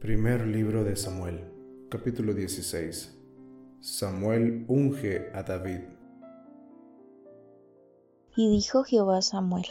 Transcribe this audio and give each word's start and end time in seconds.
Primer 0.00 0.46
libro 0.46 0.84
de 0.84 0.94
Samuel, 0.94 1.40
capítulo 1.88 2.32
16. 2.32 3.18
Samuel 3.80 4.64
unge 4.68 5.26
a 5.34 5.42
David. 5.42 5.80
Y 8.36 8.48
dijo 8.48 8.84
Jehová 8.84 9.18
a 9.18 9.22
Samuel, 9.22 9.66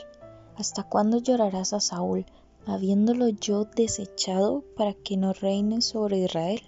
¿Hasta 0.58 0.84
cuándo 0.84 1.20
llorarás 1.20 1.72
a 1.72 1.80
Saúl, 1.80 2.26
habiéndolo 2.66 3.30
yo 3.30 3.64
desechado 3.64 4.66
para 4.76 4.96
que 4.96 5.16
no 5.16 5.32
reine 5.32 5.82
sobre 5.82 6.18
Israel? 6.18 6.60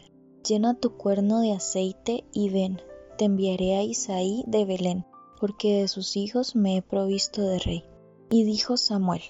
Llena 0.48 0.76
tu 0.76 0.96
cuerno 0.96 1.42
de 1.42 1.52
aceite 1.52 2.24
y 2.32 2.50
ven, 2.52 2.82
te 3.18 3.26
enviaré 3.26 3.76
a 3.76 3.84
Isaí 3.84 4.46
de 4.48 4.64
Belén, 4.64 5.06
porque 5.38 5.82
de 5.82 5.90
sus 5.90 6.16
hijos 6.16 6.56
me 6.56 6.78
he 6.78 6.82
provisto 6.82 7.42
de 7.42 7.60
rey. 7.60 7.84
Y 8.30 8.46
dijo 8.46 8.78
Samuel, 8.78 9.22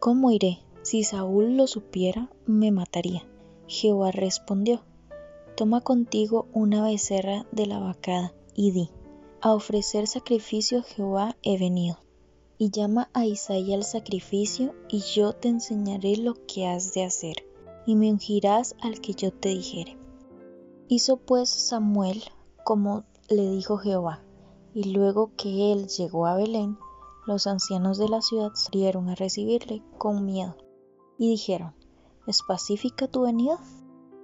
¿Cómo 0.00 0.32
iré? 0.32 0.58
Si 0.82 1.02
Saúl 1.02 1.56
lo 1.56 1.66
supiera, 1.66 2.30
me 2.44 2.72
mataría. 2.72 3.29
Jehová 3.70 4.10
respondió, 4.10 4.82
Toma 5.56 5.80
contigo 5.80 6.48
una 6.52 6.82
becerra 6.82 7.46
de 7.52 7.66
la 7.66 7.78
vacada, 7.78 8.34
y 8.52 8.72
di, 8.72 8.90
A 9.40 9.54
ofrecer 9.54 10.08
sacrificio 10.08 10.82
Jehová 10.82 11.36
he 11.44 11.56
venido. 11.56 12.00
Y 12.58 12.70
llama 12.70 13.10
a 13.14 13.26
Isaí 13.26 13.72
al 13.72 13.84
sacrificio, 13.84 14.74
y 14.88 14.98
yo 14.98 15.34
te 15.34 15.46
enseñaré 15.46 16.16
lo 16.16 16.34
que 16.48 16.66
has 16.66 16.94
de 16.94 17.04
hacer, 17.04 17.46
y 17.86 17.94
me 17.94 18.10
ungirás 18.10 18.74
al 18.80 19.00
que 19.00 19.14
yo 19.14 19.32
te 19.32 19.50
dijere. 19.50 19.96
Hizo 20.88 21.18
pues 21.18 21.48
Samuel 21.48 22.24
como 22.64 23.04
le 23.28 23.48
dijo 23.52 23.78
Jehová, 23.78 24.24
y 24.74 24.92
luego 24.92 25.30
que 25.36 25.70
él 25.70 25.86
llegó 25.86 26.26
a 26.26 26.34
Belén, 26.34 26.76
los 27.24 27.46
ancianos 27.46 27.98
de 27.98 28.08
la 28.08 28.20
ciudad 28.20 28.50
salieron 28.54 29.10
a 29.10 29.14
recibirle 29.14 29.84
con 29.96 30.26
miedo 30.26 30.56
y 31.18 31.30
dijeron, 31.30 31.74
¿Es 32.26 32.42
pacífica 32.42 33.08
tu 33.08 33.22
venida? 33.22 33.58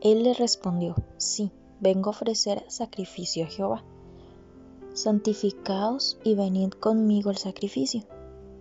Él 0.00 0.22
le 0.22 0.34
respondió, 0.34 0.94
sí, 1.16 1.50
vengo 1.80 2.10
a 2.10 2.10
ofrecer 2.10 2.64
sacrificio 2.68 3.44
a 3.44 3.48
Jehová. 3.48 3.84
Santificaos 4.94 6.18
y 6.24 6.34
venid 6.34 6.70
conmigo 6.70 7.30
al 7.30 7.36
sacrificio. 7.36 8.04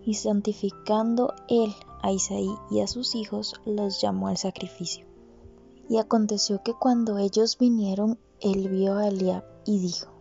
Y 0.04 0.14
santificando 0.14 1.34
él 1.48 1.74
a 2.02 2.12
Isaí 2.12 2.54
y 2.70 2.80
a 2.80 2.86
sus 2.86 3.14
hijos, 3.14 3.54
los 3.64 4.00
llamó 4.00 4.28
al 4.28 4.36
sacrificio. 4.36 5.06
Y 5.88 5.98
aconteció 5.98 6.62
que 6.62 6.74
cuando 6.74 7.18
ellos 7.18 7.58
vinieron, 7.58 8.18
él 8.40 8.68
vio 8.68 8.96
a 8.96 9.08
Eliab 9.08 9.44
y 9.64 9.78
dijo, 9.78 10.12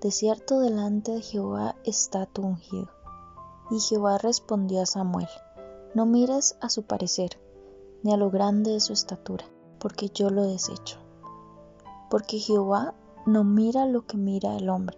De 0.00 0.10
cierto 0.10 0.60
delante 0.60 1.12
de 1.12 1.22
Jehová 1.22 1.76
está 1.84 2.26
tu 2.26 2.42
ungido 2.42 2.96
y 3.70 3.80
Jehová 3.80 4.18
respondió 4.18 4.82
a 4.82 4.86
Samuel, 4.86 5.28
No 5.94 6.06
mires 6.06 6.56
a 6.60 6.68
su 6.68 6.82
parecer, 6.84 7.38
ni 8.06 8.12
a 8.12 8.16
lo 8.16 8.30
grande 8.30 8.70
de 8.70 8.78
su 8.78 8.92
estatura, 8.92 9.44
porque 9.80 10.10
yo 10.14 10.30
lo 10.30 10.44
desecho. 10.44 10.98
Porque 12.08 12.38
Jehová 12.38 12.94
no 13.26 13.42
mira 13.42 13.84
lo 13.84 14.06
que 14.06 14.16
mira 14.16 14.56
el 14.56 14.68
hombre, 14.68 14.96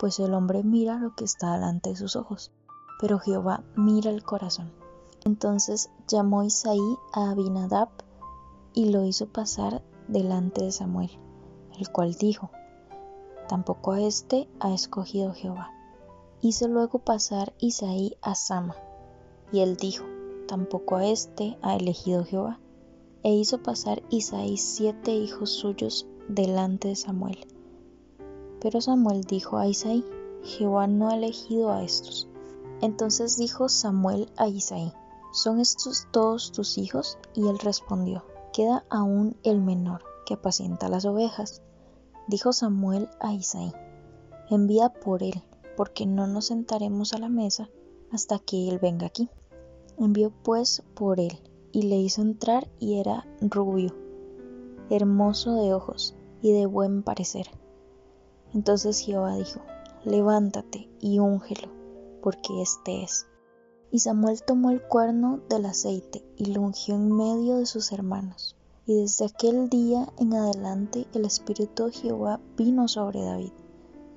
pues 0.00 0.18
el 0.18 0.34
hombre 0.34 0.64
mira 0.64 0.98
lo 0.98 1.14
que 1.14 1.22
está 1.22 1.52
delante 1.52 1.90
de 1.90 1.96
sus 1.96 2.16
ojos, 2.16 2.50
pero 3.00 3.20
Jehová 3.20 3.62
mira 3.76 4.10
el 4.10 4.24
corazón. 4.24 4.72
Entonces 5.24 5.88
llamó 6.08 6.42
Isaí 6.42 6.96
a 7.12 7.30
Abinadab 7.30 7.90
y 8.74 8.90
lo 8.90 9.04
hizo 9.04 9.28
pasar 9.28 9.84
delante 10.08 10.64
de 10.64 10.72
Samuel, 10.72 11.10
el 11.78 11.92
cual 11.92 12.14
dijo, 12.14 12.50
Tampoco 13.48 13.92
a 13.92 14.00
éste 14.00 14.48
ha 14.58 14.74
escogido 14.74 15.32
Jehová. 15.32 15.70
Hizo 16.40 16.66
luego 16.66 16.98
pasar 16.98 17.54
Isaí 17.60 18.16
a 18.20 18.34
Sama, 18.34 18.74
y 19.52 19.60
él 19.60 19.76
dijo, 19.76 20.04
tampoco 20.46 20.96
a 20.96 21.06
éste 21.06 21.58
ha 21.62 21.76
elegido 21.76 22.24
Jehová. 22.24 22.58
E 23.22 23.34
hizo 23.34 23.62
pasar 23.62 24.02
Isaí 24.10 24.56
siete 24.56 25.12
hijos 25.12 25.50
suyos 25.50 26.06
delante 26.28 26.88
de 26.88 26.96
Samuel. 26.96 27.38
Pero 28.60 28.80
Samuel 28.80 29.24
dijo 29.24 29.58
a 29.58 29.66
Isaí, 29.66 30.04
Jehová 30.42 30.86
no 30.86 31.08
ha 31.08 31.16
elegido 31.16 31.72
a 31.72 31.82
estos. 31.82 32.28
Entonces 32.80 33.36
dijo 33.36 33.68
Samuel 33.68 34.28
a 34.36 34.48
Isaí, 34.48 34.92
¿son 35.32 35.60
estos 35.60 36.06
todos 36.10 36.52
tus 36.52 36.78
hijos? 36.78 37.18
Y 37.34 37.48
él 37.48 37.58
respondió, 37.58 38.24
queda 38.52 38.84
aún 38.90 39.36
el 39.42 39.60
menor, 39.60 40.02
que 40.24 40.34
apacienta 40.34 40.88
las 40.88 41.04
ovejas. 41.04 41.62
Dijo 42.28 42.52
Samuel 42.52 43.08
a 43.20 43.32
Isaí, 43.32 43.72
envía 44.50 44.90
por 44.90 45.22
él, 45.22 45.42
porque 45.76 46.06
no 46.06 46.26
nos 46.26 46.46
sentaremos 46.46 47.12
a 47.12 47.18
la 47.18 47.28
mesa 47.28 47.68
hasta 48.12 48.38
que 48.38 48.68
él 48.68 48.78
venga 48.78 49.06
aquí. 49.06 49.28
Envió 49.98 50.32
pues 50.42 50.82
por 50.94 51.20
él, 51.20 51.38
y 51.72 51.82
le 51.82 51.96
hizo 51.96 52.22
entrar 52.22 52.68
y 52.78 52.98
era 53.00 53.26
rubio, 53.40 53.94
hermoso 54.90 55.54
de 55.54 55.74
ojos 55.74 56.14
y 56.42 56.52
de 56.52 56.66
buen 56.66 57.02
parecer. 57.02 57.46
Entonces 58.54 58.98
Jehová 59.00 59.36
dijo, 59.36 59.60
levántate 60.04 60.88
y 61.00 61.18
úngelo, 61.18 61.68
porque 62.22 62.62
éste 62.62 63.02
es. 63.02 63.26
Y 63.90 64.00
Samuel 64.00 64.42
tomó 64.42 64.70
el 64.70 64.82
cuerno 64.82 65.40
del 65.48 65.66
aceite 65.66 66.24
y 66.36 66.46
lo 66.46 66.62
ungió 66.62 66.94
en 66.94 67.12
medio 67.12 67.56
de 67.56 67.66
sus 67.66 67.92
hermanos. 67.92 68.56
Y 68.86 69.00
desde 69.00 69.26
aquel 69.26 69.68
día 69.68 70.08
en 70.18 70.34
adelante 70.34 71.06
el 71.14 71.24
Espíritu 71.24 71.86
de 71.86 71.92
Jehová 71.92 72.40
vino 72.56 72.88
sobre 72.88 73.24
David 73.24 73.52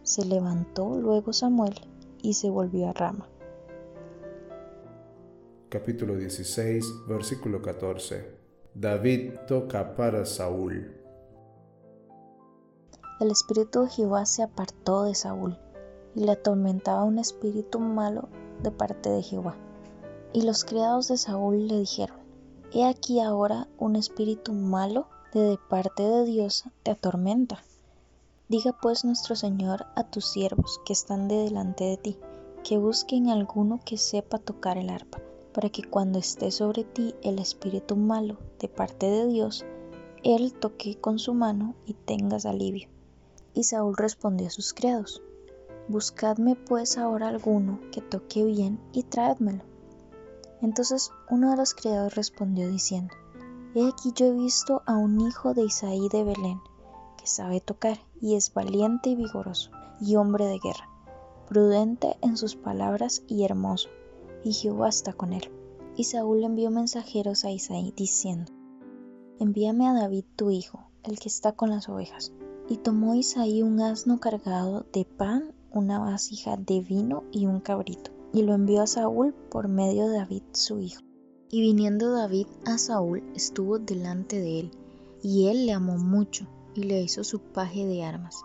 se 0.10 0.26
levantó 0.26 1.00
luego 1.00 1.34
Samuel 1.34 1.76
y 2.24 2.34
se 2.34 2.50
volvió 2.50 2.90
a 2.90 2.94
Rama. 2.94 3.28
Capítulo 5.70 6.16
16, 6.16 7.06
versículo 7.08 7.62
14. 7.62 8.26
David 8.74 9.36
toca 9.48 9.96
para 9.96 10.26
Saúl. 10.26 10.98
El 13.20 13.30
espíritu 13.30 13.84
de 13.84 13.90
Jehová 13.90 14.26
se 14.26 14.42
apartó 14.42 15.04
de 15.04 15.14
Saúl 15.14 15.60
y 16.16 16.22
le 16.22 16.32
atormentaba 16.32 17.04
un 17.04 17.20
espíritu 17.20 17.80
malo 17.80 18.30
de 18.64 18.72
parte 18.72 19.12
de 19.12 19.22
Jehová. 19.22 19.58
Y 20.34 20.42
los 20.42 20.66
criados 20.66 21.08
de 21.08 21.18
Saúl 21.18 21.68
le 21.68 21.82
dijeron, 21.82 22.18
He 22.74 22.84
aquí 22.84 23.20
ahora 23.20 23.68
un 23.78 23.96
espíritu 23.96 24.54
malo 24.54 25.08
de 25.36 25.60
parte 25.70 26.02
de 26.02 26.26
Dios 26.26 26.64
te 26.82 26.90
atormenta. 26.90 27.64
Diga 28.48 28.76
pues 28.82 29.06
nuestro 29.06 29.36
Señor 29.36 29.86
a 29.96 30.04
tus 30.04 30.26
siervos 30.26 30.82
que 30.84 30.94
están 30.94 31.28
de 31.28 31.36
delante 31.36 31.84
de 31.84 31.98
ti, 31.98 32.18
que 32.64 32.80
busquen 32.80 33.30
alguno 33.30 33.80
que 33.86 33.98
sepa 33.98 34.40
tocar 34.40 34.80
el 34.80 34.90
arpa, 34.90 35.22
para 35.54 35.70
que 35.70 35.84
cuando 35.84 36.20
esté 36.20 36.52
sobre 36.52 36.84
ti 36.84 37.16
el 37.24 37.40
espíritu 37.40 37.96
malo 37.96 38.38
de 38.60 38.68
parte 38.68 39.08
de 39.08 39.28
Dios, 39.28 39.66
él 40.24 40.54
toque 40.54 41.00
con 41.00 41.20
su 41.20 41.34
mano 41.34 41.76
y 41.86 41.94
tengas 41.94 42.46
alivio. 42.46 42.90
Y 43.54 43.64
Saúl 43.64 43.96
respondió 43.98 44.48
a 44.48 44.52
sus 44.52 44.74
criados, 44.74 45.22
Buscadme 45.88 46.56
pues 46.56 46.98
ahora 46.98 47.30
alguno 47.30 47.80
que 47.92 48.02
toque 48.02 48.44
bien 48.44 48.80
y 48.94 49.04
traédmelo. 49.04 49.64
Entonces 50.62 51.12
uno 51.30 51.52
de 51.52 51.58
los 51.58 51.74
criados 51.74 52.16
respondió 52.16 52.70
diciendo, 52.70 53.16
He 53.74 53.88
aquí 53.88 54.12
yo 54.14 54.28
he 54.28 54.32
visto 54.32 54.84
a 54.86 54.96
un 54.98 55.22
hijo 55.22 55.54
de 55.54 55.64
Isaí 55.64 56.10
de 56.10 56.24
Belén, 56.24 56.60
que 57.18 57.28
sabe 57.28 57.60
tocar 57.60 57.98
y 58.22 58.36
es 58.36 58.54
valiente 58.54 59.10
y 59.10 59.16
vigoroso, 59.16 59.72
y 60.02 60.16
hombre 60.16 60.46
de 60.46 60.60
guerra, 60.60 60.90
prudente 61.48 62.18
en 62.22 62.38
sus 62.38 62.56
palabras 62.56 63.24
y 63.28 63.44
hermoso, 63.44 63.90
y 64.44 64.54
Jehová 64.54 64.90
está 64.90 65.14
con 65.14 65.34
él. 65.34 65.50
Y 65.96 66.06
Saúl 66.06 66.44
envió 66.44 66.72
mensajeros 66.72 67.44
a 67.46 67.52
Isaí, 67.52 67.94
diciendo, 67.96 68.52
Envíame 69.40 69.88
a 69.88 69.94
David 69.94 70.26
tu 70.36 70.50
hijo, 70.50 70.90
el 71.04 71.20
que 71.20 71.30
está 71.30 71.54
con 71.54 71.70
las 71.70 71.90
ovejas. 71.90 72.34
Y 72.68 72.78
tomó 72.78 73.16
Isaí 73.16 73.64
un 73.64 73.82
asno 73.82 74.20
cargado 74.20 74.86
de 74.94 75.06
pan, 75.06 75.54
una 75.72 76.00
vasija 76.00 76.58
de 76.58 76.82
vino 76.82 77.24
y 77.32 77.46
un 77.46 77.60
cabrito, 77.60 78.12
y 78.34 78.44
lo 78.44 78.54
envió 78.54 78.82
a 78.82 78.88
Saúl 78.88 79.34
por 79.34 79.68
medio 79.68 80.08
de 80.08 80.18
David 80.18 80.44
su 80.52 80.80
hijo. 80.80 81.02
Y 81.52 81.62
viniendo 81.62 82.12
David 82.12 82.48
a 82.66 82.78
Saúl, 82.78 83.24
estuvo 83.36 83.80
delante 83.80 84.40
de 84.40 84.60
él, 84.60 84.72
y 85.24 85.48
él 85.48 85.66
le 85.66 85.74
amó 85.74 85.98
mucho, 85.98 86.48
y 86.76 86.84
le 86.84 87.02
hizo 87.02 87.24
su 87.24 87.40
paje 87.40 87.86
de 87.86 88.04
armas. 88.04 88.44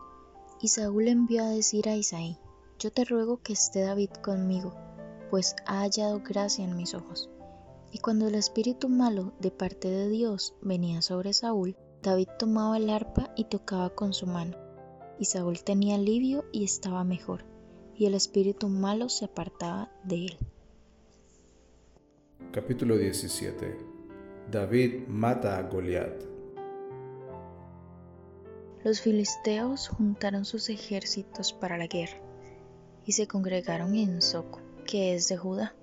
Y 0.60 0.68
Saúl 0.68 1.08
envió 1.08 1.44
a 1.44 1.48
decir 1.48 1.88
a 1.88 1.96
Isaí, 1.96 2.38
Yo 2.78 2.90
te 2.90 3.04
ruego 3.04 3.40
que 3.42 3.52
esté 3.52 3.80
David 3.80 4.10
conmigo, 4.22 4.72
pues 5.34 5.56
ha 5.66 5.80
hallado 5.80 6.20
gracia 6.20 6.64
en 6.64 6.76
mis 6.76 6.94
ojos. 6.94 7.28
Y 7.90 7.98
cuando 7.98 8.28
el 8.28 8.36
espíritu 8.36 8.88
malo 8.88 9.32
de 9.40 9.50
parte 9.50 9.90
de 9.90 10.08
Dios 10.08 10.54
venía 10.62 11.02
sobre 11.02 11.32
Saúl, 11.32 11.76
David 12.04 12.28
tomaba 12.38 12.76
el 12.76 12.88
arpa 12.88 13.34
y 13.34 13.46
tocaba 13.46 13.90
con 13.90 14.12
su 14.12 14.28
mano. 14.28 14.56
Y 15.18 15.24
Saúl 15.24 15.64
tenía 15.64 15.96
alivio 15.96 16.44
y 16.52 16.62
estaba 16.62 17.02
mejor, 17.02 17.44
y 17.96 18.06
el 18.06 18.14
espíritu 18.14 18.68
malo 18.68 19.08
se 19.08 19.24
apartaba 19.24 19.90
de 20.04 20.26
él. 20.26 20.38
Capítulo 22.52 22.96
17 22.96 23.76
David 24.52 25.08
mata 25.08 25.58
a 25.58 25.62
Goliat 25.62 26.14
los 28.84 29.00
filisteos 29.00 29.88
juntaron 29.88 30.44
sus 30.44 30.68
ejércitos 30.68 31.52
para 31.52 31.76
la 31.76 31.88
guerra 31.88 32.20
y 33.04 33.12
se 33.12 33.26
congregaron 33.26 33.96
en 33.96 34.22
Soco, 34.22 34.60
que 34.84 35.14
es 35.14 35.28
de 35.28 35.36
Judá, 35.36 35.74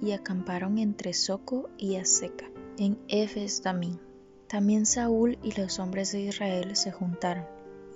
y 0.00 0.12
acamparon 0.12 0.78
entre 0.78 1.12
Soco 1.12 1.68
y 1.76 1.96
Aseca, 1.96 2.50
en 2.78 2.98
Efes 3.08 3.62
Damín. 3.62 4.00
También 4.48 4.86
Saúl 4.86 5.38
y 5.42 5.52
los 5.52 5.78
hombres 5.78 6.12
de 6.12 6.20
Israel 6.22 6.74
se 6.74 6.90
juntaron 6.90 7.44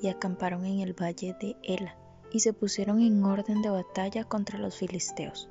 y 0.03 0.09
acamparon 0.09 0.67
en 0.67 0.81
el 0.81 0.93
valle 0.93 1.35
de 1.41 1.57
Ela 1.63 1.97
y 2.33 2.41
se 2.41 2.53
pusieron 2.53 3.01
en 3.01 3.25
orden 3.25 3.63
de 3.63 3.71
batalla 3.71 4.25
contra 4.25 4.59
los 4.59 4.77
filisteos. 4.77 5.49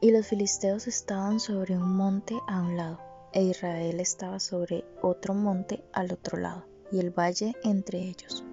Y 0.00 0.10
los 0.10 0.26
filisteos 0.26 0.86
estaban 0.86 1.40
sobre 1.40 1.76
un 1.76 1.96
monte 1.96 2.38
a 2.46 2.60
un 2.60 2.76
lado, 2.76 3.00
e 3.32 3.42
Israel 3.42 3.98
estaba 4.00 4.40
sobre 4.40 4.84
otro 5.02 5.34
monte 5.34 5.82
al 5.92 6.12
otro 6.12 6.38
lado, 6.38 6.66
y 6.92 6.98
el 6.98 7.10
valle 7.10 7.54
entre 7.64 7.98
ellos. 8.00 8.44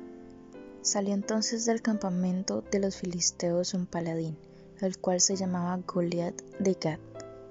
Salió 0.81 1.13
entonces 1.13 1.66
del 1.66 1.81
campamento 1.81 2.63
de 2.71 2.80
los 2.80 2.98
filisteos 2.98 3.74
un 3.74 3.86
paladín, 3.86 4.38
el 4.85 5.00
cual 5.00 5.21
se 5.21 5.35
llamaba 5.35 5.81
Goliat 5.85 6.41
de 6.59 6.77
Gad, 6.80 7.00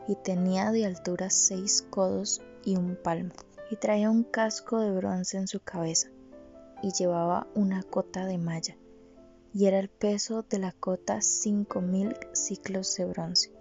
y 0.09 0.17
tenía 0.17 0.71
de 0.73 0.87
altura 0.87 1.31
seis 1.31 1.87
codos 1.91 2.41
y 2.65 2.77
un 2.77 2.97
palmo, 2.97 3.33
y 3.71 3.77
traía 3.77 4.11
un 4.11 4.25
casco 4.25 4.81
de 4.81 4.93
bronce 4.93 5.37
en 5.37 5.49
su 5.49 5.61
cabeza, 5.61 6.09
y 6.83 6.93
llevaba 6.93 7.47
una 7.55 7.83
cota 7.83 8.27
de 8.27 8.39
malla, 8.39 8.77
y 9.55 9.67
era 9.67 9.79
el 9.79 9.89
peso 9.89 10.43
de 10.43 10.59
la 10.59 10.73
cota 10.73 11.21
cinco 11.21 11.81
mil 11.81 12.17
ciclos 12.33 12.95
de 12.97 13.05
bronce. 13.05 13.53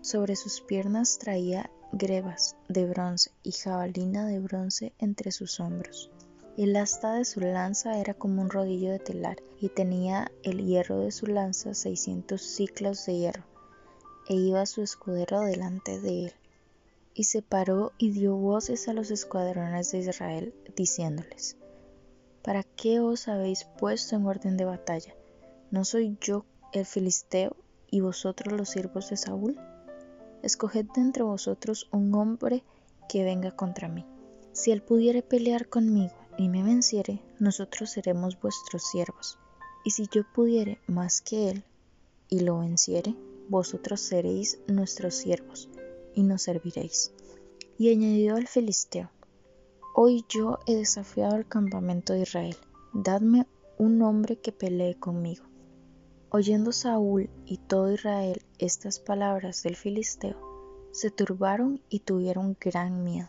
Sobre 0.00 0.36
sus 0.36 0.60
piernas 0.60 1.18
traía 1.18 1.70
grebas 1.92 2.56
de 2.68 2.86
bronce 2.86 3.30
y 3.42 3.52
jabalina 3.52 4.26
de 4.26 4.40
bronce 4.40 4.94
entre 4.98 5.30
sus 5.30 5.60
hombros. 5.60 6.10
El 6.58 6.76
asta 6.76 7.14
de 7.14 7.24
su 7.24 7.40
lanza 7.40 7.98
era 7.98 8.12
como 8.12 8.42
un 8.42 8.50
rodillo 8.50 8.90
de 8.90 8.98
telar, 8.98 9.38
y 9.58 9.70
tenía 9.70 10.30
el 10.42 10.62
hierro 10.62 10.98
de 10.98 11.10
su 11.10 11.26
lanza 11.26 11.72
seiscientos 11.72 12.42
ciclos 12.42 13.06
de 13.06 13.16
hierro, 13.16 13.44
e 14.28 14.34
iba 14.34 14.66
su 14.66 14.82
escudero 14.82 15.40
delante 15.40 15.98
de 15.98 16.26
él. 16.26 16.32
Y 17.14 17.24
se 17.24 17.40
paró 17.40 17.92
y 17.96 18.10
dio 18.10 18.36
voces 18.36 18.86
a 18.88 18.92
los 18.92 19.10
escuadrones 19.10 19.92
de 19.92 20.00
Israel, 20.00 20.54
diciéndoles, 20.76 21.56
¿Para 22.42 22.64
qué 22.64 23.00
os 23.00 23.28
habéis 23.28 23.64
puesto 23.64 24.16
en 24.16 24.26
orden 24.26 24.58
de 24.58 24.66
batalla? 24.66 25.14
¿No 25.70 25.86
soy 25.86 26.18
yo 26.20 26.44
el 26.74 26.84
filisteo 26.84 27.56
y 27.90 28.02
vosotros 28.02 28.52
los 28.52 28.68
siervos 28.68 29.08
de 29.08 29.16
Saúl? 29.16 29.58
Escoged 30.42 30.84
de 30.94 31.00
entre 31.00 31.22
vosotros 31.22 31.88
un 31.92 32.14
hombre 32.14 32.62
que 33.08 33.24
venga 33.24 33.52
contra 33.52 33.88
mí. 33.88 34.04
Si 34.52 34.70
él 34.70 34.82
pudiere 34.82 35.22
pelear 35.22 35.70
conmigo 35.70 36.21
y 36.36 36.48
me 36.48 36.62
venciere, 36.62 37.22
nosotros 37.38 37.90
seremos 37.90 38.40
vuestros 38.40 38.82
siervos. 38.82 39.38
Y 39.84 39.90
si 39.90 40.06
yo 40.10 40.22
pudiere 40.32 40.78
más 40.86 41.20
que 41.20 41.50
él 41.50 41.64
y 42.28 42.40
lo 42.40 42.58
venciere, 42.58 43.14
vosotros 43.48 44.00
seréis 44.00 44.58
nuestros 44.66 45.14
siervos 45.14 45.68
y 46.14 46.22
nos 46.22 46.42
serviréis. 46.42 47.12
Y 47.78 47.90
añadió 47.90 48.36
el 48.36 48.46
filisteo, 48.46 49.10
Hoy 49.94 50.24
yo 50.28 50.58
he 50.66 50.76
desafiado 50.76 51.34
al 51.34 51.46
campamento 51.46 52.14
de 52.14 52.22
Israel, 52.22 52.56
dadme 52.94 53.46
un 53.76 54.00
hombre 54.00 54.36
que 54.36 54.52
pelee 54.52 54.94
conmigo. 54.94 55.44
Oyendo 56.30 56.72
Saúl 56.72 57.28
y 57.44 57.58
todo 57.58 57.92
Israel 57.92 58.42
estas 58.58 59.00
palabras 59.00 59.62
del 59.62 59.76
filisteo, 59.76 60.38
se 60.92 61.10
turbaron 61.10 61.82
y 61.90 62.00
tuvieron 62.00 62.56
gran 62.58 63.04
miedo. 63.04 63.28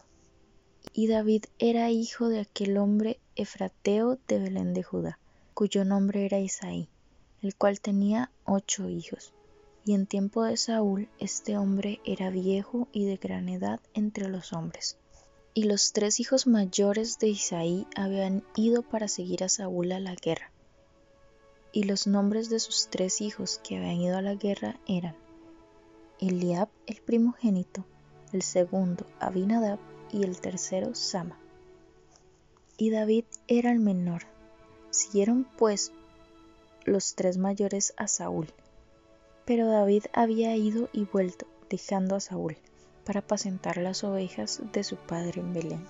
Y 0.95 1.07
David 1.07 1.45
era 1.57 1.89
hijo 1.89 2.29
de 2.29 2.39
aquel 2.39 2.77
hombre 2.77 3.19
efrateo 3.35 4.19
de 4.27 4.37
Belén 4.37 4.75
de 4.75 4.83
Judá, 4.83 5.17
cuyo 5.55 5.85
nombre 5.85 6.23
era 6.23 6.39
Isaí, 6.39 6.87
el 7.41 7.55
cual 7.55 7.79
tenía 7.79 8.29
ocho 8.45 8.87
hijos. 8.89 9.33
Y 9.85 9.95
en 9.95 10.05
tiempo 10.05 10.43
de 10.43 10.55
Saúl 10.55 11.09
este 11.17 11.57
hombre 11.57 11.99
era 12.05 12.29
viejo 12.29 12.87
y 12.91 13.05
de 13.05 13.17
gran 13.17 13.49
edad 13.49 13.79
entre 13.95 14.29
los 14.29 14.53
hombres. 14.53 14.97
Y 15.55 15.63
los 15.63 15.93
tres 15.93 16.19
hijos 16.19 16.45
mayores 16.45 17.17
de 17.17 17.29
Isaí 17.29 17.87
habían 17.95 18.43
ido 18.55 18.83
para 18.83 19.07
seguir 19.07 19.43
a 19.43 19.49
Saúl 19.49 19.91
a 19.93 19.99
la 19.99 20.13
guerra. 20.13 20.51
Y 21.71 21.83
los 21.83 22.05
nombres 22.05 22.51
de 22.51 22.59
sus 22.59 22.87
tres 22.89 23.19
hijos 23.19 23.59
que 23.63 23.77
habían 23.77 23.95
ido 23.95 24.17
a 24.17 24.21
la 24.21 24.35
guerra 24.35 24.79
eran 24.87 25.15
Eliab 26.19 26.69
el 26.85 27.01
primogénito, 27.01 27.83
el 28.31 28.43
segundo 28.43 29.07
Abinadab 29.19 29.79
y 30.13 30.23
el 30.23 30.39
tercero 30.39 30.95
Sama. 30.95 31.37
Y 32.77 32.91
David 32.91 33.25
era 33.47 33.71
el 33.71 33.79
menor. 33.79 34.23
Siguieron 34.91 35.47
pues 35.57 35.91
los 36.85 37.15
tres 37.15 37.37
mayores 37.37 37.93
a 37.97 38.07
Saúl. 38.07 38.53
Pero 39.45 39.67
David 39.67 40.05
había 40.13 40.55
ido 40.55 40.89
y 40.93 41.05
vuelto, 41.05 41.47
dejando 41.69 42.15
a 42.15 42.19
Saúl, 42.19 42.57
para 43.03 43.21
apacentar 43.21 43.77
las 43.77 44.03
ovejas 44.03 44.61
de 44.71 44.83
su 44.83 44.95
padre 44.95 45.41
en 45.41 45.53
Belén. 45.53 45.85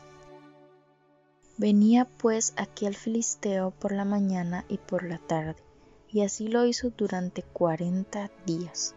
Venía 1.58 2.06
pues 2.06 2.54
aquel 2.58 2.96
filisteo 2.96 3.72
por 3.72 3.92
la 3.92 4.06
mañana 4.06 4.66
y 4.70 4.80
por 4.80 5.04
la 5.04 5.20
tarde, 5.20 5.62
y 6.10 6.22
así 6.22 6.48
lo 6.48 6.66
hizo 6.66 6.90
durante 6.90 7.44
cuarenta 7.44 8.32
días. 8.48 8.96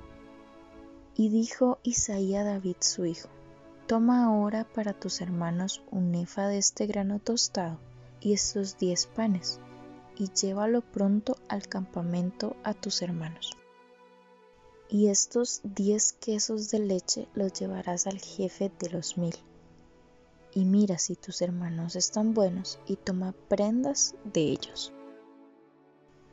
Y 1.15 1.29
dijo 1.29 1.79
Isaí 1.83 2.35
a 2.35 2.45
David 2.45 2.77
su 2.81 3.05
hijo, 3.05 3.29
Toma 3.87 4.25
ahora 4.25 4.65
para 4.65 4.95
tus 4.95 5.21
hermanos 5.21 5.81
un 5.93 6.13
efa 6.17 6.49
de 6.49 6.59
este 6.59 6.87
grano 6.87 7.21
tostado 7.21 7.79
y 8.21 8.33
estos 8.33 8.79
diez 8.79 9.07
panes, 9.07 9.61
y 10.17 10.29
llévalo 10.33 10.81
pronto 10.81 11.37
al 11.49 11.69
campamento 11.69 12.57
a 12.65 12.75
tus 12.75 13.01
hermanos. 13.01 13.53
Y 14.89 15.07
estos 15.07 15.61
diez 15.63 16.15
quesos 16.15 16.69
de 16.73 16.81
leche 16.81 17.29
los 17.35 17.53
llevarás 17.53 18.09
al 18.09 18.19
jefe 18.19 18.73
de 18.77 18.91
los 18.91 19.19
mil. 19.19 19.37
Y 20.53 20.65
mira 20.65 20.99
si 20.99 21.15
tus 21.15 21.41
hermanos 21.41 21.95
están 21.95 22.35
buenos 22.35 22.81
y 22.89 22.97
toma 22.97 23.37
prendas 23.49 24.17
de 24.25 24.41
ellos. 24.41 24.93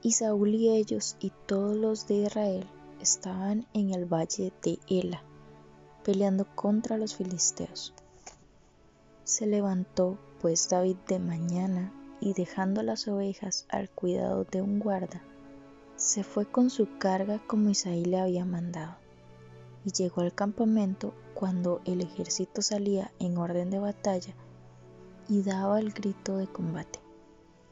Y 0.01 0.13
Saúl 0.13 0.55
y 0.55 0.69
ellos 0.69 1.17
y 1.19 1.31
todos 1.45 1.77
los 1.77 2.07
de 2.07 2.15
Israel 2.15 2.67
estaban 2.99 3.67
en 3.73 3.93
el 3.93 4.11
valle 4.11 4.51
de 4.63 4.79
Ela 4.89 5.23
peleando 6.03 6.45
contra 6.55 6.97
los 6.97 7.15
filisteos. 7.15 7.93
Se 9.23 9.45
levantó 9.45 10.17
pues 10.41 10.69
David 10.69 10.97
de 11.07 11.19
mañana 11.19 11.93
y 12.19 12.33
dejando 12.33 12.83
las 12.83 13.07
ovejas 13.07 13.65
al 13.69 13.89
cuidado 13.89 14.45
de 14.45 14.61
un 14.61 14.79
guarda, 14.79 15.21
se 15.95 16.23
fue 16.23 16.45
con 16.45 16.69
su 16.69 16.97
carga 16.97 17.41
como 17.47 17.69
Isaí 17.69 18.03
le 18.03 18.19
había 18.19 18.45
mandado, 18.45 18.95
y 19.85 19.91
llegó 19.91 20.21
al 20.21 20.33
campamento 20.33 21.13
cuando 21.33 21.81
el 21.85 22.01
ejército 22.01 22.61
salía 22.61 23.11
en 23.19 23.37
orden 23.37 23.69
de 23.69 23.79
batalla 23.79 24.33
y 25.29 25.41
daba 25.41 25.79
el 25.79 25.91
grito 25.91 26.37
de 26.37 26.47
combate. 26.47 26.99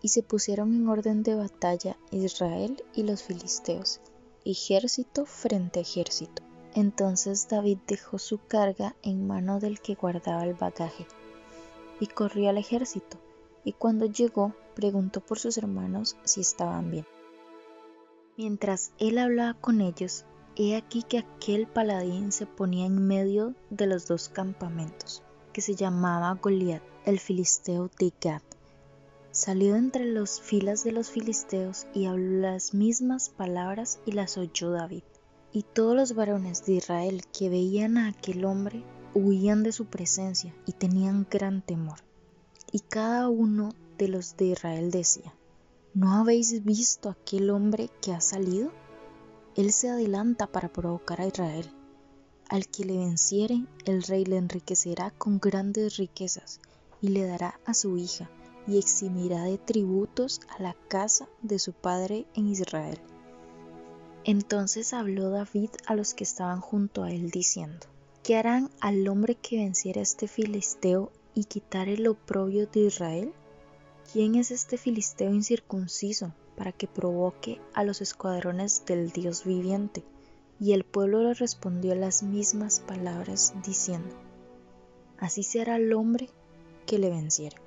Y 0.01 0.09
se 0.09 0.23
pusieron 0.23 0.73
en 0.73 0.87
orden 0.89 1.23
de 1.23 1.35
batalla 1.35 1.97
Israel 2.11 2.83
y 2.93 3.03
los 3.03 3.23
filisteos, 3.23 4.01
ejército 4.45 5.25
frente 5.25 5.79
ejército. 5.79 6.41
Entonces 6.73 7.47
David 7.49 7.79
dejó 7.87 8.17
su 8.17 8.39
carga 8.45 8.95
en 9.01 9.27
mano 9.27 9.59
del 9.59 9.81
que 9.81 9.95
guardaba 9.95 10.45
el 10.45 10.53
bagaje 10.53 11.05
y 11.99 12.07
corrió 12.07 12.49
al 12.49 12.57
ejército, 12.57 13.17
y 13.63 13.73
cuando 13.73 14.05
llegó 14.05 14.53
preguntó 14.73 15.21
por 15.21 15.37
sus 15.37 15.57
hermanos 15.57 16.17
si 16.23 16.41
estaban 16.41 16.89
bien. 16.89 17.05
Mientras 18.37 18.91
él 18.97 19.17
hablaba 19.17 19.53
con 19.53 19.81
ellos, 19.81 20.25
he 20.55 20.75
aquí 20.75 21.03
que 21.03 21.19
aquel 21.19 21.67
paladín 21.67 22.31
se 22.31 22.45
ponía 22.45 22.85
en 22.85 23.05
medio 23.05 23.53
de 23.69 23.87
los 23.87 24.07
dos 24.07 24.29
campamentos, 24.29 25.21
que 25.53 25.61
se 25.61 25.75
llamaba 25.75 26.33
Goliat, 26.41 26.81
el 27.05 27.19
filisteo 27.19 27.89
de 27.99 28.13
Gad. 28.21 28.41
Salió 29.31 29.75
entre 29.75 30.05
las 30.05 30.41
filas 30.41 30.83
de 30.83 30.91
los 30.91 31.09
filisteos 31.09 31.87
y 31.93 32.05
habló 32.05 32.41
las 32.41 32.73
mismas 32.73 33.29
palabras 33.29 33.99
y 34.05 34.13
las 34.13 34.37
oyó 34.37 34.71
David. 34.71 35.03
Y 35.53 35.63
todos 35.63 35.95
los 35.95 36.15
varones 36.15 36.65
de 36.65 36.73
Israel 36.73 37.23
que 37.37 37.49
veían 37.49 37.97
a 37.97 38.07
aquel 38.07 38.45
hombre 38.45 38.85
huían 39.13 39.63
de 39.63 39.73
su 39.73 39.85
presencia 39.85 40.55
y 40.65 40.71
tenían 40.71 41.27
gran 41.29 41.61
temor. 41.61 41.99
Y 42.71 42.79
cada 42.79 43.27
uno 43.27 43.73
de 43.97 44.07
los 44.07 44.37
de 44.37 44.45
Israel 44.45 44.91
decía, 44.91 45.35
¿no 45.93 46.13
habéis 46.13 46.63
visto 46.63 47.09
aquel 47.09 47.49
hombre 47.49 47.89
que 48.01 48.13
ha 48.13 48.21
salido? 48.21 48.71
Él 49.57 49.73
se 49.73 49.89
adelanta 49.89 50.47
para 50.47 50.71
provocar 50.71 51.19
a 51.19 51.27
Israel. 51.27 51.69
Al 52.47 52.67
que 52.67 52.85
le 52.85 52.97
venciere, 52.97 53.65
el 53.85 54.03
rey 54.03 54.23
le 54.23 54.37
enriquecerá 54.37 55.11
con 55.11 55.39
grandes 55.39 55.97
riquezas 55.97 56.61
y 57.01 57.09
le 57.09 57.25
dará 57.25 57.59
a 57.65 57.73
su 57.73 57.97
hija 57.97 58.29
y 58.67 58.77
eximirá 58.77 59.43
de 59.43 59.57
tributos 59.57 60.39
a 60.57 60.63
la 60.63 60.75
casa 60.87 61.27
de 61.41 61.59
su 61.59 61.73
padre 61.73 62.25
en 62.35 62.47
Israel 62.47 63.01
entonces 64.23 64.93
habló 64.93 65.29
David 65.29 65.69
a 65.87 65.95
los 65.95 66.13
que 66.13 66.23
estaban 66.23 66.61
junto 66.61 67.03
a 67.03 67.11
él 67.11 67.31
diciendo, 67.31 67.87
¿qué 68.23 68.35
harán 68.35 68.69
al 68.79 69.07
hombre 69.07 69.35
que 69.35 69.57
venciera 69.57 69.99
a 69.99 70.03
este 70.03 70.27
filisteo 70.27 71.11
y 71.33 71.45
quitare 71.45 71.93
el 71.93 72.07
oprobio 72.07 72.67
de 72.67 72.81
Israel? 72.81 73.33
¿Quién 74.11 74.35
es 74.35 74.51
este 74.51 74.77
filisteo 74.77 75.33
incircunciso 75.33 76.33
para 76.55 76.71
que 76.71 76.87
provoque 76.87 77.59
a 77.73 77.83
los 77.83 78.01
escuadrones 78.01 78.83
del 78.85 79.11
Dios 79.11 79.45
viviente? 79.45 80.03
Y 80.59 80.73
el 80.73 80.83
pueblo 80.83 81.23
le 81.23 81.33
respondió 81.33 81.95
las 81.95 82.21
mismas 82.21 82.81
palabras 82.81 83.53
diciendo, 83.65 84.15
Así 85.17 85.43
será 85.43 85.77
el 85.77 85.93
hombre 85.93 86.29
que 86.85 86.99
le 86.99 87.09
venciera. 87.09 87.57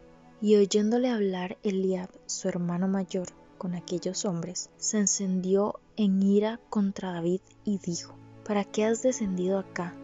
Y 0.41 0.57
oyéndole 0.57 1.09
hablar 1.09 1.57
Eliab, 1.63 2.11
su 2.27 2.49
hermano 2.49 2.87
mayor, 2.87 3.29
con 3.59 3.75
aquellos 3.75 4.25
hombres, 4.25 4.71
se 4.77 4.99
encendió 4.99 5.81
en 5.97 6.23
ira 6.23 6.61
contra 6.71 7.13
David 7.13 7.41
y 7.65 7.79
dijo, 7.79 8.15
¿Para 8.45 8.65
qué 8.65 8.85
has 8.85 9.03
descendido 9.03 9.59
acá? 9.59 9.95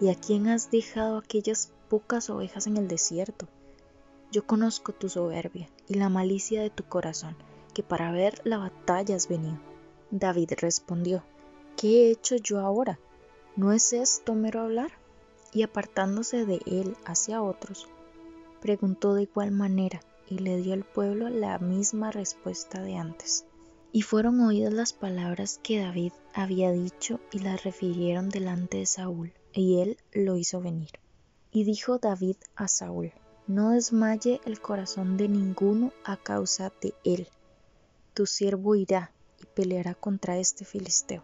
¿Y 0.00 0.08
a 0.08 0.14
quién 0.14 0.48
has 0.48 0.70
dejado 0.70 1.18
aquellas 1.18 1.72
pocas 1.90 2.30
ovejas 2.30 2.66
en 2.66 2.78
el 2.78 2.88
desierto? 2.88 3.48
Yo 4.32 4.46
conozco 4.46 4.92
tu 4.92 5.08
soberbia 5.08 5.68
y 5.88 5.94
la 5.94 6.08
malicia 6.08 6.62
de 6.62 6.70
tu 6.70 6.84
corazón, 6.84 7.36
que 7.74 7.82
para 7.82 8.10
ver 8.12 8.40
la 8.44 8.58
batalla 8.58 9.14
has 9.14 9.28
venido. 9.28 9.58
David 10.10 10.52
respondió, 10.58 11.22
¿qué 11.76 12.06
he 12.06 12.10
hecho 12.10 12.36
yo 12.36 12.60
ahora? 12.60 12.98
¿No 13.56 13.72
es 13.72 13.92
esto 13.92 14.34
mero 14.34 14.60
hablar? 14.60 14.92
Y 15.52 15.62
apartándose 15.62 16.46
de 16.46 16.60
él 16.66 16.96
hacia 17.04 17.42
otros, 17.42 17.88
preguntó 18.60 19.14
de 19.14 19.22
igual 19.22 19.50
manera 19.50 20.00
y 20.28 20.38
le 20.38 20.56
dio 20.56 20.74
al 20.74 20.84
pueblo 20.84 21.28
la 21.28 21.58
misma 21.58 22.10
respuesta 22.10 22.80
de 22.82 22.96
antes. 22.96 23.44
Y 23.92 24.02
fueron 24.02 24.40
oídas 24.40 24.72
las 24.72 24.92
palabras 24.92 25.60
que 25.62 25.80
David 25.80 26.12
había 26.34 26.72
dicho 26.72 27.20
y 27.32 27.38
las 27.38 27.64
refirieron 27.64 28.28
delante 28.28 28.78
de 28.78 28.86
Saúl, 28.86 29.32
y 29.52 29.80
él 29.80 29.96
lo 30.12 30.36
hizo 30.36 30.60
venir. 30.60 30.90
Y 31.50 31.64
dijo 31.64 31.98
David 31.98 32.36
a 32.54 32.68
Saúl, 32.68 33.12
no 33.46 33.70
desmaye 33.70 34.40
el 34.44 34.60
corazón 34.60 35.16
de 35.16 35.28
ninguno 35.28 35.92
a 36.04 36.16
causa 36.16 36.72
de 36.82 36.94
él. 37.04 37.28
Tu 38.12 38.26
siervo 38.26 38.74
irá 38.74 39.12
y 39.40 39.46
peleará 39.46 39.94
contra 39.94 40.38
este 40.38 40.64
filisteo. 40.64 41.22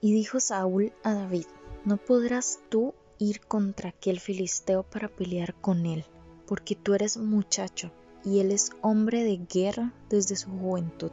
Y 0.00 0.12
dijo 0.12 0.40
Saúl 0.40 0.92
a 1.02 1.14
David, 1.14 1.46
no 1.84 1.96
podrás 1.96 2.60
tú 2.68 2.94
ir 3.18 3.40
contra 3.40 3.90
aquel 3.90 4.20
filisteo 4.20 4.82
para 4.82 5.08
pelear 5.08 5.54
con 5.60 5.86
él, 5.86 6.04
porque 6.46 6.74
tú 6.74 6.94
eres 6.94 7.16
muchacho 7.16 7.92
y 8.24 8.40
él 8.40 8.50
es 8.50 8.70
hombre 8.80 9.22
de 9.22 9.36
guerra 9.36 9.94
desde 10.08 10.36
su 10.36 10.50
juventud. 10.50 11.12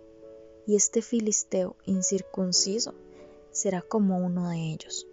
y 0.71 0.75
este 0.77 1.01
filisteo 1.01 1.75
incircunciso 1.85 2.93
será 3.51 3.81
como 3.81 4.19
uno 4.19 4.47
de 4.51 4.71
ellos, 4.71 5.05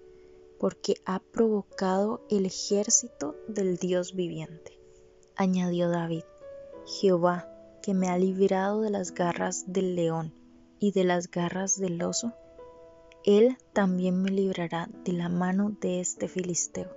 porque 0.60 1.00
ha 1.04 1.18
provocado 1.18 2.20
el 2.30 2.46
ejército 2.46 3.34
del 3.48 3.76
Dios 3.76 4.14
viviente. 4.14 4.78
Añadió 5.34 5.88
David, 5.90 6.22
Jehová, 6.86 7.48
que 7.82 7.92
me 7.92 8.06
ha 8.06 8.16
librado 8.16 8.82
de 8.82 8.90
las 8.90 9.12
garras 9.12 9.64
del 9.66 9.96
león 9.96 10.32
y 10.78 10.92
de 10.92 11.02
las 11.02 11.28
garras 11.28 11.76
del 11.76 12.00
oso, 12.04 12.34
él 13.24 13.56
también 13.72 14.22
me 14.22 14.30
librará 14.30 14.88
de 15.02 15.12
la 15.12 15.28
mano 15.28 15.76
de 15.80 15.98
este 15.98 16.28
filisteo. 16.28 16.92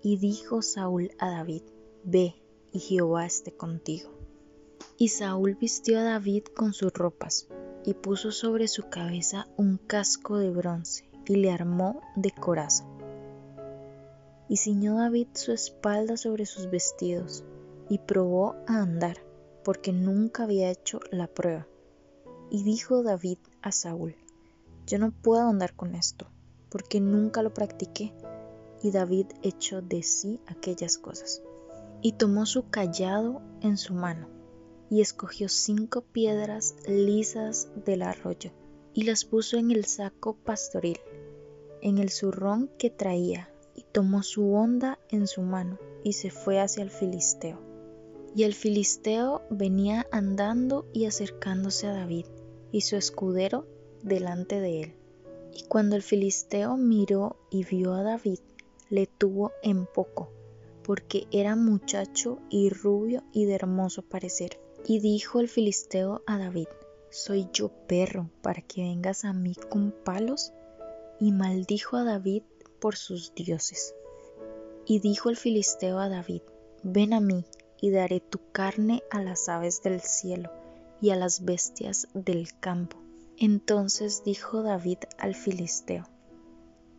Y 0.00 0.18
dijo 0.18 0.62
Saúl 0.62 1.10
a 1.18 1.30
David, 1.30 1.62
Ve, 2.04 2.36
y 2.70 2.78
Jehová 2.78 3.26
esté 3.26 3.50
contigo. 3.50 4.15
Y 4.98 5.08
Saúl 5.08 5.56
vistió 5.56 5.98
a 5.98 6.04
David 6.04 6.44
con 6.44 6.72
sus 6.72 6.90
ropas, 6.90 7.48
y 7.84 7.92
puso 7.92 8.32
sobre 8.32 8.66
su 8.66 8.88
cabeza 8.88 9.46
un 9.58 9.76
casco 9.76 10.38
de 10.38 10.50
bronce, 10.50 11.10
y 11.26 11.36
le 11.36 11.50
armó 11.50 12.00
de 12.16 12.30
coraza. 12.30 12.86
Y 14.48 14.56
ciñó 14.56 14.96
David 14.96 15.28
su 15.34 15.52
espalda 15.52 16.16
sobre 16.16 16.46
sus 16.46 16.70
vestidos, 16.70 17.44
y 17.90 17.98
probó 17.98 18.56
a 18.66 18.80
andar, 18.80 19.18
porque 19.64 19.92
nunca 19.92 20.44
había 20.44 20.70
hecho 20.70 21.00
la 21.10 21.26
prueba. 21.26 21.66
Y 22.50 22.62
dijo 22.62 23.02
David 23.02 23.38
a 23.60 23.72
Saúl, 23.72 24.16
Yo 24.86 24.98
no 24.98 25.10
puedo 25.10 25.46
andar 25.46 25.74
con 25.74 25.94
esto, 25.94 26.26
porque 26.70 27.00
nunca 27.00 27.42
lo 27.42 27.52
practiqué. 27.52 28.14
Y 28.82 28.92
David 28.92 29.26
echó 29.42 29.82
de 29.82 30.02
sí 30.02 30.40
aquellas 30.46 30.96
cosas. 30.96 31.42
Y 32.00 32.12
tomó 32.12 32.46
su 32.46 32.70
callado 32.70 33.42
en 33.60 33.76
su 33.76 33.94
mano, 33.94 34.28
y 34.90 35.00
escogió 35.00 35.48
cinco 35.48 36.02
piedras 36.02 36.76
lisas 36.86 37.68
del 37.84 38.02
arroyo 38.02 38.52
y 38.96 39.02
las 39.02 39.24
puso 39.24 39.58
en 39.58 39.70
el 39.70 39.84
saco 39.84 40.36
pastoril, 40.36 40.98
en 41.82 41.98
el 41.98 42.10
zurrón 42.10 42.70
que 42.78 42.88
traía, 42.88 43.52
y 43.74 43.82
tomó 43.92 44.22
su 44.22 44.54
honda 44.54 44.98
en 45.10 45.26
su 45.26 45.42
mano 45.42 45.78
y 46.02 46.14
se 46.14 46.30
fue 46.30 46.60
hacia 46.60 46.82
el 46.82 46.90
filisteo. 46.90 47.60
Y 48.34 48.44
el 48.44 48.54
filisteo 48.54 49.42
venía 49.50 50.06
andando 50.12 50.86
y 50.94 51.04
acercándose 51.04 51.86
a 51.86 51.92
David, 51.92 52.26
y 52.72 52.82
su 52.82 52.96
escudero 52.96 53.66
delante 54.02 54.60
de 54.60 54.82
él. 54.82 54.94
Y 55.54 55.64
cuando 55.64 55.96
el 55.96 56.02
filisteo 56.02 56.76
miró 56.76 57.36
y 57.50 57.64
vio 57.64 57.92
a 57.92 58.02
David, 58.02 58.40
le 58.88 59.06
tuvo 59.06 59.52
en 59.62 59.86
poco, 59.86 60.30
porque 60.82 61.26
era 61.30 61.54
muchacho 61.54 62.38
y 62.48 62.70
rubio 62.70 63.24
y 63.32 63.44
de 63.44 63.54
hermoso 63.54 64.02
parecer 64.02 64.58
y 64.88 65.00
dijo 65.00 65.40
el 65.40 65.48
filisteo 65.48 66.22
a 66.26 66.38
David, 66.38 66.68
¿soy 67.10 67.48
yo 67.52 67.70
perro 67.88 68.30
para 68.40 68.62
que 68.62 68.82
vengas 68.82 69.24
a 69.24 69.32
mí 69.32 69.56
con 69.68 69.90
palos? 69.90 70.52
Y 71.18 71.32
maldijo 71.32 71.96
a 71.96 72.04
David 72.04 72.44
por 72.78 72.94
sus 72.94 73.34
dioses. 73.34 73.96
Y 74.86 75.00
dijo 75.00 75.28
el 75.28 75.36
filisteo 75.36 75.98
a 75.98 76.08
David, 76.08 76.42
ven 76.84 77.14
a 77.14 77.20
mí 77.20 77.44
y 77.80 77.90
daré 77.90 78.20
tu 78.20 78.38
carne 78.52 79.02
a 79.10 79.20
las 79.20 79.48
aves 79.48 79.82
del 79.82 80.00
cielo 80.02 80.52
y 81.00 81.10
a 81.10 81.16
las 81.16 81.44
bestias 81.44 82.06
del 82.14 82.56
campo. 82.60 82.96
Entonces 83.38 84.22
dijo 84.24 84.62
David 84.62 84.98
al 85.18 85.34
filisteo, 85.34 86.04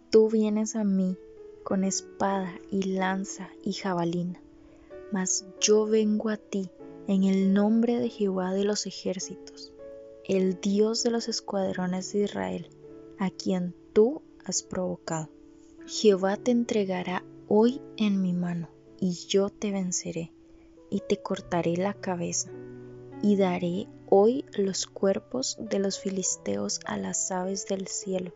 tú 0.10 0.29
vienes 0.29 0.75
a 0.75 0.84
mí 0.84 1.15
con 1.63 1.86
espada 1.86 2.53
y 2.70 2.84
lanza 2.84 3.50
y 3.63 3.72
jabalina, 3.74 4.41
mas 5.13 5.46
yo 5.62 5.86
vengo 5.86 6.29
a 6.29 6.38
ti 6.38 6.70
en 7.08 7.24
el 7.24 7.54
nombre 7.54 8.00
de 8.00 8.10
Jehová 8.10 8.54
de 8.54 8.66
los 8.66 8.86
ejércitos, 8.86 9.72
el 10.26 10.60
Dios 10.60 11.04
de 11.04 11.10
los 11.10 11.30
escuadrones 11.30 12.12
de 12.12 12.26
Israel, 12.26 12.70
a 13.18 13.30
quien 13.30 13.74
tú 13.94 14.22
has 14.44 14.62
provocado. 14.62 15.30
Jehová 15.86 16.36
te 16.36 16.52
entregará 16.52 17.24
hoy 17.48 17.82
en 17.96 18.22
mi 18.22 18.34
mano, 18.34 18.70
y 19.00 19.14
yo 19.14 19.50
te 19.50 19.72
venceré, 19.72 20.34
y 20.90 21.00
te 21.00 21.22
cortaré 21.22 21.78
la 21.78 21.94
cabeza, 21.94 22.52
y 23.24 23.38
daré 23.38 23.88
hoy 24.10 24.44
los 24.58 24.86
cuerpos 24.86 25.58
de 25.62 25.80
los 25.80 26.00
filisteos 26.00 26.82
a 26.86 26.98
las 26.98 27.32
aves 27.32 27.68
del 27.68 27.88
cielo, 27.88 28.34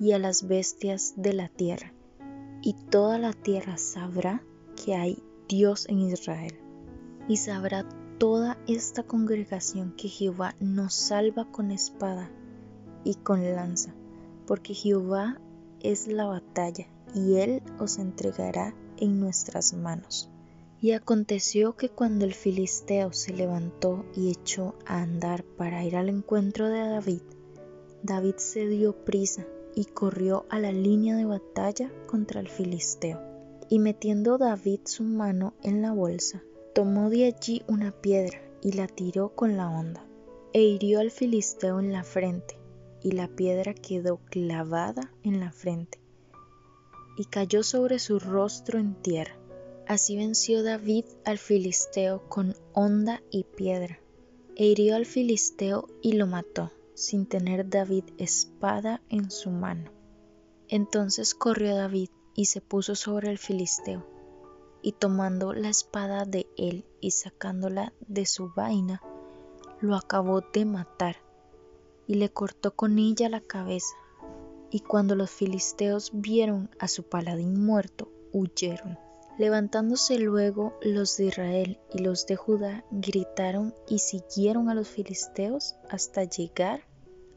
y 0.00 0.10
a 0.10 0.18
las 0.18 0.48
bestias 0.48 1.14
de 1.16 1.34
la 1.34 1.48
tierra, 1.48 1.94
y 2.62 2.74
toda 2.90 3.18
la 3.18 3.32
tierra 3.32 3.78
sabrá 3.78 4.42
que 4.84 4.96
hay 4.96 5.22
Dios 5.46 5.86
en 5.88 6.00
Israel 6.00 6.58
y 7.28 7.36
sabrá 7.36 7.86
toda 8.18 8.58
esta 8.66 9.02
congregación 9.02 9.94
que 9.96 10.08
Jehová 10.08 10.54
nos 10.60 10.94
salva 10.94 11.50
con 11.50 11.70
espada 11.70 12.30
y 13.04 13.14
con 13.14 13.42
lanza, 13.54 13.94
porque 14.46 14.74
Jehová 14.74 15.40
es 15.80 16.06
la 16.06 16.26
batalla, 16.26 16.86
y 17.14 17.36
él 17.36 17.62
os 17.78 17.98
entregará 17.98 18.74
en 18.96 19.20
nuestras 19.20 19.72
manos. 19.74 20.30
Y 20.80 20.92
aconteció 20.92 21.76
que 21.76 21.88
cuando 21.88 22.24
el 22.24 22.34
filisteo 22.34 23.12
se 23.12 23.32
levantó 23.32 24.04
y 24.16 24.30
echó 24.30 24.74
a 24.86 25.00
andar 25.00 25.44
para 25.44 25.84
ir 25.84 25.96
al 25.96 26.08
encuentro 26.08 26.68
de 26.68 26.80
David, 26.80 27.22
David 28.02 28.34
se 28.38 28.66
dio 28.66 29.04
prisa 29.04 29.46
y 29.74 29.84
corrió 29.84 30.44
a 30.48 30.58
la 30.58 30.72
línea 30.72 31.16
de 31.16 31.24
batalla 31.24 31.92
contra 32.06 32.40
el 32.40 32.48
filisteo. 32.48 33.20
Y 33.68 33.78
metiendo 33.78 34.38
David 34.38 34.80
su 34.84 35.04
mano 35.04 35.54
en 35.62 35.82
la 35.82 35.92
bolsa, 35.92 36.42
Tomó 36.74 37.10
de 37.10 37.26
allí 37.26 37.62
una 37.68 37.92
piedra 37.92 38.40
y 38.62 38.72
la 38.72 38.86
tiró 38.86 39.34
con 39.34 39.58
la 39.58 39.68
honda, 39.68 40.06
e 40.54 40.62
hirió 40.62 41.00
al 41.00 41.10
filisteo 41.10 41.80
en 41.80 41.92
la 41.92 42.02
frente, 42.02 42.58
y 43.02 43.12
la 43.12 43.28
piedra 43.28 43.74
quedó 43.74 44.20
clavada 44.30 45.12
en 45.22 45.38
la 45.38 45.52
frente, 45.52 46.00
y 47.18 47.26
cayó 47.26 47.62
sobre 47.62 47.98
su 47.98 48.18
rostro 48.18 48.78
en 48.78 48.94
tierra. 48.94 49.36
Así 49.86 50.16
venció 50.16 50.62
David 50.62 51.04
al 51.26 51.36
filisteo 51.36 52.26
con 52.30 52.54
honda 52.72 53.22
y 53.30 53.44
piedra, 53.44 54.00
e 54.56 54.64
hirió 54.64 54.96
al 54.96 55.04
filisteo 55.04 55.88
y 56.00 56.12
lo 56.12 56.26
mató, 56.26 56.72
sin 56.94 57.26
tener 57.26 57.68
David 57.68 58.04
espada 58.16 59.02
en 59.10 59.30
su 59.30 59.50
mano. 59.50 59.90
Entonces 60.68 61.34
corrió 61.34 61.76
David 61.76 62.08
y 62.34 62.46
se 62.46 62.62
puso 62.62 62.94
sobre 62.94 63.28
el 63.28 63.36
filisteo 63.36 64.11
y 64.82 64.92
tomando 64.92 65.52
la 65.52 65.68
espada 65.68 66.24
de 66.24 66.46
él 66.56 66.84
y 67.00 67.12
sacándola 67.12 67.92
de 68.08 68.26
su 68.26 68.50
vaina, 68.54 69.00
lo 69.80 69.96
acabó 69.96 70.40
de 70.40 70.64
matar 70.64 71.16
y 72.06 72.14
le 72.14 72.28
cortó 72.30 72.74
con 72.74 72.98
ella 72.98 73.28
la 73.28 73.40
cabeza. 73.40 73.94
Y 74.70 74.80
cuando 74.80 75.14
los 75.14 75.30
filisteos 75.30 76.10
vieron 76.12 76.70
a 76.78 76.88
su 76.88 77.04
paladín 77.04 77.64
muerto, 77.64 78.08
huyeron. 78.32 78.98
Levantándose 79.38 80.18
luego 80.18 80.74
los 80.82 81.16
de 81.16 81.26
Israel 81.26 81.80
y 81.92 81.98
los 81.98 82.26
de 82.26 82.36
Judá 82.36 82.84
gritaron 82.90 83.74
y 83.88 83.98
siguieron 83.98 84.68
a 84.68 84.74
los 84.74 84.88
filisteos 84.88 85.74
hasta 85.88 86.24
llegar 86.24 86.86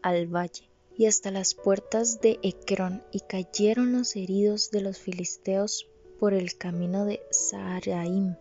al 0.02 0.28
valle 0.28 0.70
y 0.98 1.06
hasta 1.06 1.32
las 1.32 1.56
puertas 1.56 2.22
de 2.22 2.40
Ecrón 2.44 3.04
y 3.12 3.22
cayeron 3.22 3.94
los 3.94 4.16
heridos 4.16 4.72
de 4.72 4.82
los 4.82 4.98
filisteos 4.98 5.88
por 6.20 6.34
el 6.34 6.58
camino 6.58 7.06
de 7.06 7.22
Saharaim 7.32 8.36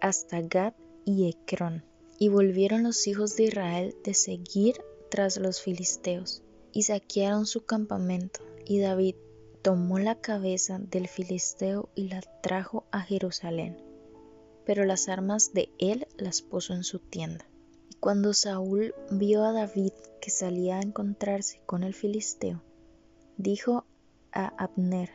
hasta 0.00 0.40
Gad 0.42 0.74
y 1.04 1.28
Ecrón. 1.28 1.84
Y 2.18 2.28
volvieron 2.28 2.82
los 2.82 3.06
hijos 3.06 3.36
de 3.36 3.44
Israel 3.44 3.96
de 4.04 4.14
seguir 4.14 4.76
tras 5.10 5.36
los 5.36 5.60
filisteos 5.60 6.42
y 6.72 6.84
saquearon 6.84 7.46
su 7.46 7.64
campamento 7.64 8.40
y 8.64 8.80
David 8.80 9.16
tomó 9.62 9.98
la 9.98 10.16
cabeza 10.16 10.78
del 10.78 11.08
filisteo 11.08 11.88
y 11.94 12.08
la 12.08 12.20
trajo 12.42 12.84
a 12.90 13.00
Jerusalén, 13.00 13.76
pero 14.64 14.84
las 14.84 15.08
armas 15.08 15.52
de 15.52 15.68
él 15.78 16.06
las 16.16 16.42
puso 16.42 16.74
en 16.74 16.84
su 16.84 16.98
tienda. 16.98 17.46
Y 17.90 17.94
cuando 17.96 18.34
Saúl 18.34 18.94
vio 19.10 19.44
a 19.44 19.52
David 19.52 19.92
que 20.20 20.30
salía 20.30 20.78
a 20.78 20.82
encontrarse 20.82 21.60
con 21.66 21.84
el 21.84 21.94
filisteo, 21.94 22.62
dijo 23.36 23.84
a 24.32 24.46
Abner, 24.62 25.10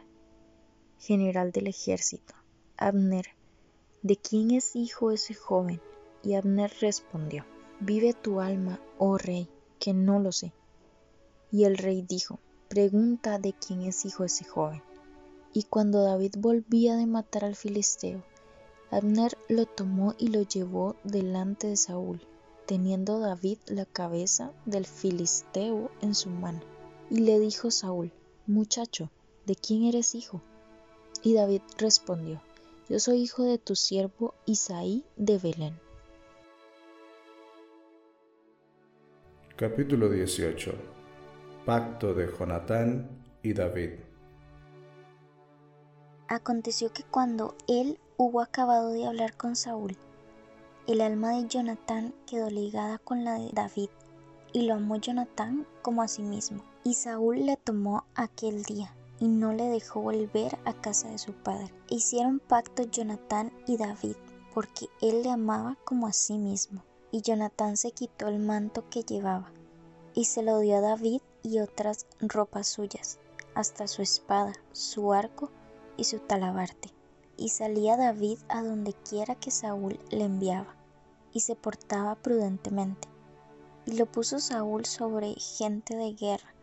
general 1.07 1.53
del 1.53 1.67
ejército, 1.67 2.33
Abner, 2.75 3.27
¿de 4.01 4.17
quién 4.17 4.51
es 4.51 4.75
hijo 4.75 5.11
ese 5.11 5.33
joven? 5.33 5.79
Y 6.21 6.33
Abner 6.33 6.69
respondió, 6.81 7.45
Vive 7.79 8.13
tu 8.13 8.41
alma, 8.41 8.81
oh 8.97 9.17
rey, 9.17 9.47
que 9.79 9.93
no 9.93 10.19
lo 10.19 10.33
sé. 10.33 10.51
Y 11.49 11.63
el 11.63 11.77
rey 11.77 12.01
dijo, 12.01 12.39
pregunta 12.67 13.39
de 13.39 13.53
quién 13.53 13.83
es 13.83 14.03
hijo 14.03 14.25
ese 14.25 14.43
joven. 14.43 14.83
Y 15.53 15.63
cuando 15.63 16.03
David 16.03 16.35
volvía 16.39 16.97
de 16.97 17.05
matar 17.05 17.45
al 17.45 17.55
filisteo, 17.55 18.21
Abner 18.91 19.37
lo 19.47 19.65
tomó 19.65 20.13
y 20.17 20.27
lo 20.27 20.41
llevó 20.41 20.97
delante 21.05 21.67
de 21.67 21.77
Saúl, 21.77 22.19
teniendo 22.65 23.19
David 23.19 23.59
la 23.67 23.85
cabeza 23.85 24.51
del 24.65 24.85
filisteo 24.85 25.89
en 26.01 26.15
su 26.15 26.29
mano. 26.29 26.59
Y 27.09 27.19
le 27.19 27.39
dijo 27.39 27.71
Saúl, 27.71 28.11
Muchacho, 28.45 29.09
¿de 29.45 29.55
quién 29.55 29.85
eres 29.85 30.13
hijo? 30.13 30.41
Y 31.23 31.33
David 31.33 31.61
respondió, 31.77 32.41
Yo 32.89 32.99
soy 32.99 33.21
hijo 33.21 33.43
de 33.43 33.57
tu 33.57 33.75
siervo 33.75 34.33
Isaí 34.45 35.03
de 35.15 35.37
Belén. 35.37 35.79
Capítulo 39.55 40.09
18 40.09 40.73
Pacto 41.65 42.13
de 42.13 42.31
Jonatán 42.31 43.09
y 43.43 43.53
David. 43.53 43.91
Aconteció 46.29 46.93
que 46.93 47.03
cuando 47.03 47.55
él 47.67 47.99
hubo 48.17 48.41
acabado 48.41 48.91
de 48.91 49.05
hablar 49.05 49.35
con 49.35 49.55
Saúl, 49.55 49.97
el 50.87 51.01
alma 51.01 51.31
de 51.31 51.47
Jonatán 51.47 52.13
quedó 52.25 52.49
ligada 52.49 52.99
con 52.99 53.25
la 53.25 53.39
de 53.39 53.49
David, 53.51 53.89
y 54.53 54.67
lo 54.67 54.75
amó 54.75 54.95
Jonatán 54.95 55.67
como 55.81 56.01
a 56.01 56.07
sí 56.07 56.21
mismo. 56.21 56.63
Y 56.83 56.93
Saúl 56.93 57.45
le 57.45 57.57
tomó 57.57 58.05
aquel 58.15 58.63
día, 58.63 58.93
y 59.19 59.27
no 59.27 59.53
le 59.53 59.65
dejó 59.65 60.01
volver 60.01 60.57
a 60.65 60.73
casa 60.73 61.09
de 61.09 61.17
su 61.17 61.33
padre. 61.33 61.73
Hicieron 61.89 62.39
pacto 62.39 62.83
Jonatán 62.83 63.51
y 63.65 63.77
David, 63.77 64.15
porque 64.53 64.87
él 65.01 65.23
le 65.23 65.31
amaba 65.31 65.77
como 65.83 66.07
a 66.07 66.13
sí 66.13 66.37
mismo. 66.37 66.83
Y 67.11 67.21
Jonatán 67.21 67.77
se 67.77 67.91
quitó 67.91 68.27
el 68.27 68.39
manto 68.39 68.83
que 68.89 69.03
llevaba, 69.03 69.51
y 70.13 70.25
se 70.25 70.43
lo 70.43 70.59
dio 70.59 70.77
a 70.77 70.81
David 70.81 71.21
y 71.41 71.59
otras 71.59 72.05
ropas 72.19 72.67
suyas, 72.67 73.19
hasta 73.55 73.87
su 73.87 74.01
espada, 74.01 74.53
su 74.73 75.13
arco 75.13 75.49
y 75.95 76.03
su 76.03 76.19
talabarte. 76.19 76.93
Y 77.37 77.49
salía 77.49 77.97
David 77.97 78.39
a 78.49 78.61
donde 78.61 78.93
quiera 78.93 79.35
que 79.35 79.51
Saúl 79.51 79.99
le 80.09 80.25
enviaba, 80.25 80.75
y 81.31 81.41
se 81.41 81.55
portaba 81.55 82.15
prudentemente. 82.15 83.07
Y 83.85 83.93
lo 83.93 84.05
puso 84.05 84.39
Saúl 84.39 84.85
sobre 84.85 85.33
gente 85.35 85.95
de 85.95 86.13
guerra, 86.13 86.53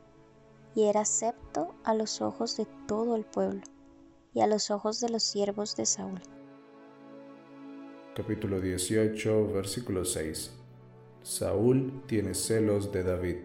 y 0.75 0.85
era 0.85 1.01
acepto 1.01 1.75
a 1.85 1.95
los 1.95 2.21
ojos 2.21 2.57
de 2.57 2.67
todo 2.87 3.17
el 3.17 3.25
pueblo, 3.25 3.63
y 4.33 4.41
a 4.41 4.47
los 4.47 4.71
ojos 4.71 5.01
de 5.01 5.09
los 5.09 5.23
siervos 5.23 5.77
de 5.77 5.87
Saúl. 5.87 6.21
Capítulo 8.15 8.61
18, 8.61 9.53
versículo 9.53 10.05
6. 10.05 10.53
Saúl 11.23 12.03
tiene 12.07 12.35
celos 12.35 12.93
de 12.93 13.03
David. 13.03 13.37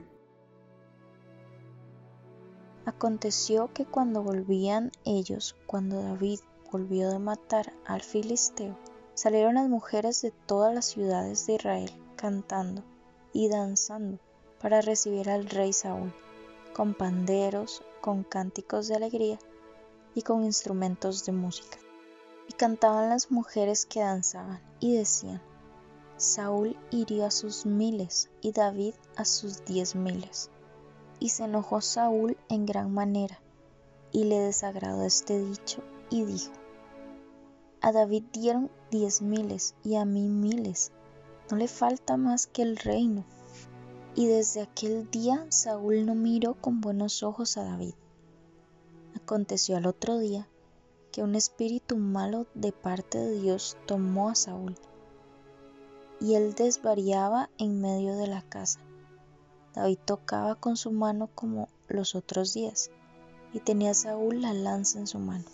Aconteció 2.86 3.72
que 3.74 3.86
cuando 3.86 4.22
volvían 4.24 4.92
ellos, 5.06 5.56
cuando 5.66 6.02
David 6.02 6.40
volvió 6.72 7.10
de 7.10 7.20
matar 7.20 7.74
al 7.86 8.02
filisteo, 8.02 8.78
salieron 9.14 9.56
las 9.56 9.70
mujeres 9.70 10.22
de 10.22 10.32
todas 10.32 10.74
las 10.74 10.86
ciudades 10.86 11.46
de 11.48 11.56
Israel 11.56 11.92
cantando 12.16 12.84
y 13.32 13.50
danzando 13.50 14.20
para 14.62 14.82
recibir 14.82 15.30
al 15.30 15.50
rey 15.50 15.72
Saúl, 15.72 16.14
con 16.80 16.94
panderos, 16.94 17.84
con 18.00 18.24
cánticos 18.24 18.88
de 18.88 18.96
alegría 18.96 19.38
y 20.16 20.22
con 20.22 20.46
instrumentos 20.46 21.26
de 21.26 21.34
música. 21.34 21.78
Y 22.48 22.54
cantaban 22.54 23.10
las 23.10 23.32
mujeres 23.32 23.86
que 23.86 24.00
danzaban 24.00 24.62
y 24.80 24.96
decían, 24.96 25.42
Saúl 26.16 26.78
hirió 26.90 27.26
a 27.26 27.32
sus 27.32 27.66
miles 27.66 28.30
y 28.40 28.54
David 28.54 28.94
a 29.18 29.26
sus 29.26 29.66
diez 29.66 29.94
miles. 29.94 30.52
Y 31.20 31.32
se 31.32 31.44
enojó 31.44 31.82
Saúl 31.82 32.38
en 32.48 32.66
gran 32.66 32.94
manera, 32.94 33.42
y 34.14 34.24
le 34.24 34.40
desagradó 34.40 35.04
este 35.04 35.38
dicho, 35.38 35.84
y 36.10 36.24
dijo, 36.24 36.54
A 37.82 37.92
David 37.92 38.24
dieron 38.32 38.72
diez 38.90 39.22
miles, 39.22 39.76
y 39.84 39.96
a 39.96 40.06
mí 40.06 40.30
miles, 40.30 40.94
no 41.52 41.58
le 41.58 41.68
falta 41.68 42.16
más 42.16 42.48
que 42.48 42.62
el 42.62 42.78
reino. 42.78 43.26
Y 44.20 44.28
desde 44.28 44.60
aquel 44.60 45.10
día 45.10 45.46
Saúl 45.48 46.06
no 46.06 46.14
miró 46.14 46.56
con 46.56 46.82
buenos 46.82 47.24
ojos 47.24 47.56
a 47.56 47.64
David. 47.64 47.94
Aconteció 49.16 49.78
al 49.78 49.86
otro 49.86 50.18
día 50.18 50.50
que 51.14 51.24
un 51.24 51.36
espíritu 51.36 51.96
malo 51.96 52.46
de 52.54 52.74
parte 52.74 53.18
de 53.18 53.40
Dios 53.40 53.78
tomó 53.86 54.28
a 54.28 54.36
Saúl, 54.36 54.76
y 56.20 56.36
él 56.36 56.54
desvariaba 56.54 57.50
en 57.58 57.80
medio 57.80 58.18
de 58.18 58.28
la 58.28 58.42
casa 58.42 58.82
David 59.74 60.00
tocaba 60.04 60.56
con 60.56 60.76
su 60.76 60.92
mano 60.92 61.30
como 61.34 61.70
los 61.88 62.14
otros 62.14 62.54
días, 62.54 62.92
y 63.54 63.60
tenía 63.62 63.94
Saúl 63.94 64.42
la 64.42 64.54
lanza 64.54 65.00
en 65.00 65.08
su 65.08 65.20
mano. 65.20 65.46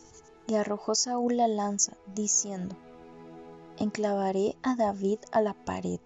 Y 0.47 0.55
arrojó 0.55 0.95
Saúl 0.95 1.37
la 1.37 1.47
lanza, 1.47 1.93
diciendo, 2.15 2.75
Enclavaré 3.77 4.57
a 4.63 4.75
David 4.75 5.19
a 5.31 5.41
la 5.41 5.53
pared. 5.53 5.99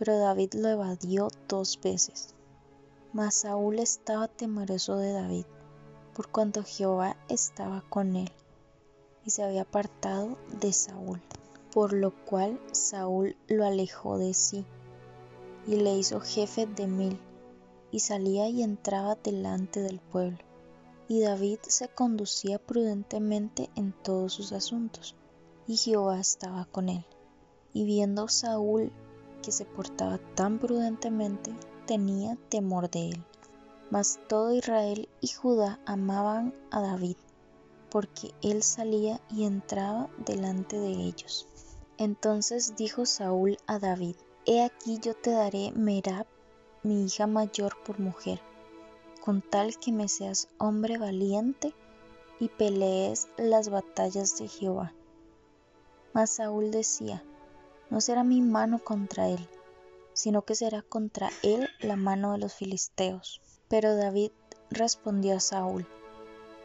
Pero 0.00 0.18
David 0.18 0.54
lo 0.54 0.70
evadió 0.70 1.28
dos 1.46 1.78
veces. 1.78 2.34
Mas 3.12 3.34
Saúl 3.34 3.78
estaba 3.80 4.28
temeroso 4.28 4.96
de 4.96 5.12
David, 5.12 5.44
por 6.14 6.28
cuanto 6.28 6.62
Jehová 6.64 7.18
estaba 7.28 7.84
con 7.90 8.16
él, 8.16 8.32
y 9.26 9.30
se 9.30 9.42
había 9.42 9.60
apartado 9.60 10.38
de 10.58 10.72
Saúl, 10.72 11.20
por 11.70 11.92
lo 11.92 12.14
cual 12.24 12.58
Saúl 12.72 13.36
lo 13.46 13.66
alejó 13.66 14.16
de 14.16 14.32
sí, 14.32 14.64
y 15.66 15.76
le 15.76 15.94
hizo 15.94 16.18
jefe 16.20 16.64
de 16.64 16.86
mil 16.86 17.20
y 17.90 18.00
salía 18.00 18.48
y 18.48 18.62
entraba 18.62 19.16
delante 19.16 19.80
del 19.80 20.00
pueblo. 20.00 20.38
Y 21.08 21.20
David 21.20 21.58
se 21.68 21.88
conducía 21.88 22.58
prudentemente 22.58 23.68
en 23.74 23.92
todos 23.92 24.32
sus 24.32 24.52
asuntos, 24.52 25.14
y 25.66 25.76
Jehová 25.76 26.20
estaba 26.20 26.64
con 26.64 26.88
él. 26.88 27.04
Y 27.74 27.84
viendo 27.84 28.28
Saúl 28.28 28.92
que 29.40 29.52
se 29.52 29.64
portaba 29.64 30.18
tan 30.34 30.58
prudentemente, 30.58 31.54
tenía 31.86 32.36
temor 32.48 32.90
de 32.90 33.10
él. 33.10 33.24
Mas 33.90 34.20
todo 34.28 34.54
Israel 34.54 35.08
y 35.20 35.28
Judá 35.28 35.80
amaban 35.84 36.54
a 36.70 36.80
David, 36.80 37.16
porque 37.90 38.32
él 38.42 38.62
salía 38.62 39.20
y 39.30 39.44
entraba 39.44 40.08
delante 40.24 40.78
de 40.78 40.92
ellos. 40.92 41.46
Entonces 41.98 42.76
dijo 42.76 43.04
Saúl 43.04 43.58
a 43.66 43.78
David, 43.78 44.16
He 44.46 44.62
aquí 44.62 44.98
yo 45.00 45.14
te 45.14 45.32
daré 45.32 45.72
Merab 45.72 46.26
mi 46.82 47.04
hija 47.04 47.26
mayor 47.26 47.76
por 47.84 47.98
mujer, 47.98 48.40
con 49.22 49.42
tal 49.42 49.78
que 49.78 49.92
me 49.92 50.08
seas 50.08 50.48
hombre 50.58 50.96
valiente 50.96 51.74
y 52.38 52.48
pelees 52.48 53.28
las 53.36 53.68
batallas 53.68 54.38
de 54.38 54.48
Jehová. 54.48 54.94
Mas 56.14 56.30
Saúl 56.30 56.70
decía, 56.70 57.22
no 57.90 58.00
será 58.00 58.24
mi 58.24 58.40
mano 58.40 58.78
contra 58.78 59.28
él, 59.28 59.48
sino 60.12 60.42
que 60.42 60.54
será 60.54 60.82
contra 60.82 61.30
él 61.42 61.68
la 61.80 61.96
mano 61.96 62.32
de 62.32 62.38
los 62.38 62.54
filisteos. 62.54 63.40
Pero 63.68 63.96
David 63.96 64.30
respondió 64.70 65.36
a 65.36 65.40
Saúl, 65.40 65.86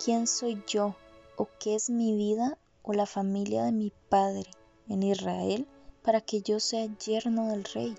¿quién 0.04 0.28
soy 0.28 0.64
yo 0.68 0.96
o 1.38 1.48
qué 1.60 1.76
es 1.76 1.90
mi 1.90 2.16
vida 2.16 2.58
o 2.84 2.94
la 2.94 3.06
familia 3.06 3.64
de 3.64 3.72
mi 3.72 3.92
padre 4.10 4.50
en 4.88 5.04
Israel 5.04 5.68
para 6.04 6.22
que 6.22 6.42
yo 6.42 6.60
sea 6.60 6.86
yerno 6.98 7.50
del 7.50 7.64
rey. 7.64 7.96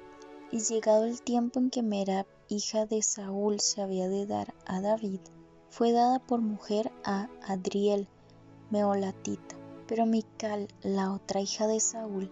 Y 0.53 0.61
llegado 0.61 1.05
el 1.05 1.21
tiempo 1.23 1.59
en 1.59 1.71
que 1.71 1.83
Merab, 1.83 2.27
hija 2.49 2.87
de 2.87 3.03
Saúl, 3.03 3.59
se 3.59 3.83
había 3.83 4.09
de 4.09 4.27
dar 4.27 4.55
a 4.65 4.81
David, 4.81 5.21
fue 5.71 5.91
dada 5.91 6.21
por 6.21 6.41
mujer 6.41 6.93
a 7.05 7.29
Adriel, 7.43 8.07
Meolatita. 8.71 9.57
Pero 9.89 10.07
Mical, 10.07 10.69
la 10.83 11.13
otra 11.13 11.41
hija 11.41 11.67
de 11.67 11.81
Saúl, 11.81 12.31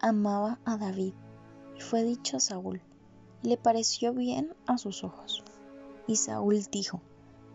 amaba 0.00 0.60
a 0.64 0.76
David. 0.76 1.14
Y 1.76 1.80
fue 1.80 2.02
dicho 2.02 2.36
a 2.36 2.40
Saúl, 2.40 2.82
y 3.42 3.48
le 3.48 3.56
pareció 3.56 4.12
bien 4.12 4.54
a 4.66 4.78
sus 4.78 5.04
ojos. 5.04 5.44
Y 6.06 6.16
Saúl 6.16 6.62
dijo, 6.70 7.00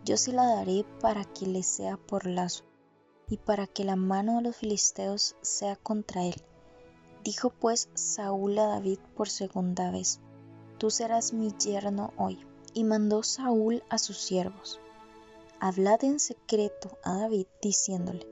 yo 0.04 0.16
se 0.16 0.32
la 0.32 0.46
daré 0.46 0.84
para 1.00 1.24
que 1.24 1.46
le 1.46 1.62
sea 1.62 1.96
por 1.96 2.26
lazo, 2.26 2.64
y 3.28 3.38
para 3.38 3.66
que 3.66 3.84
la 3.84 3.96
mano 3.96 4.36
de 4.36 4.42
los 4.42 4.56
filisteos 4.56 5.36
sea 5.42 5.76
contra 5.76 6.24
él. 6.24 6.42
Dijo 7.22 7.50
pues 7.50 7.88
Saúl 7.94 8.58
a 8.58 8.66
David 8.66 8.98
por 9.16 9.28
segunda 9.28 9.90
vez, 9.90 10.20
Tú 10.78 10.90
serás 10.90 11.32
mi 11.32 11.52
yerno 11.52 12.12
hoy. 12.16 12.38
Y 12.76 12.82
mandó 12.82 13.22
Saúl 13.22 13.84
a 13.88 13.98
sus 13.98 14.18
siervos, 14.18 14.80
Hablad 15.60 16.02
en 16.02 16.18
secreto 16.18 16.98
a 17.04 17.16
David, 17.18 17.46
diciéndole, 17.62 18.26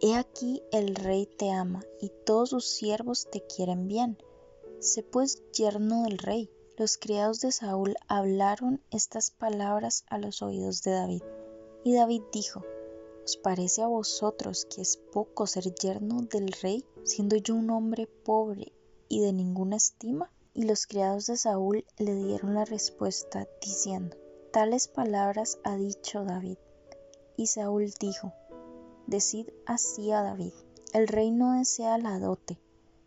He 0.00 0.14
aquí 0.14 0.62
el 0.70 0.94
rey 0.94 1.26
te 1.26 1.50
ama, 1.50 1.82
y 2.00 2.10
todos 2.24 2.50
sus 2.50 2.66
siervos 2.66 3.28
te 3.32 3.44
quieren 3.44 3.88
bien. 3.88 4.16
Sé 4.78 5.02
pues 5.02 5.42
yerno 5.50 6.04
del 6.04 6.18
rey. 6.18 6.48
Los 6.76 6.98
criados 6.98 7.40
de 7.40 7.50
Saúl 7.50 7.96
hablaron 8.06 8.80
estas 8.92 9.32
palabras 9.32 10.04
a 10.08 10.18
los 10.18 10.40
oídos 10.40 10.82
de 10.84 10.92
David. 10.92 11.22
Y 11.82 11.94
David 11.94 12.22
dijo, 12.32 12.62
¿Os 13.24 13.36
parece 13.36 13.82
a 13.82 13.88
vosotros 13.88 14.66
que 14.66 14.82
es 14.82 14.96
poco 14.96 15.48
ser 15.48 15.74
yerno 15.74 16.22
del 16.22 16.52
rey, 16.62 16.84
siendo 17.02 17.34
yo 17.34 17.56
un 17.56 17.70
hombre 17.70 18.06
pobre 18.06 18.72
y 19.08 19.20
de 19.20 19.32
ninguna 19.32 19.76
estima? 19.76 20.32
Y 20.54 20.62
los 20.62 20.86
criados 20.86 21.26
de 21.26 21.36
Saúl 21.36 21.84
le 21.98 22.14
dieron 22.14 22.54
la 22.54 22.64
respuesta, 22.64 23.48
diciendo, 23.60 24.16
Tales 24.52 24.86
palabras 24.86 25.58
ha 25.64 25.76
dicho 25.76 26.24
David. 26.24 26.58
Y 27.36 27.48
Saúl 27.48 27.92
dijo, 27.98 28.32
Decid 29.08 29.48
así 29.64 30.12
a 30.12 30.20
David, 30.20 30.52
el 30.92 31.08
rey 31.08 31.30
no 31.30 31.54
desea 31.54 31.96
la 31.96 32.18
dote, 32.18 32.58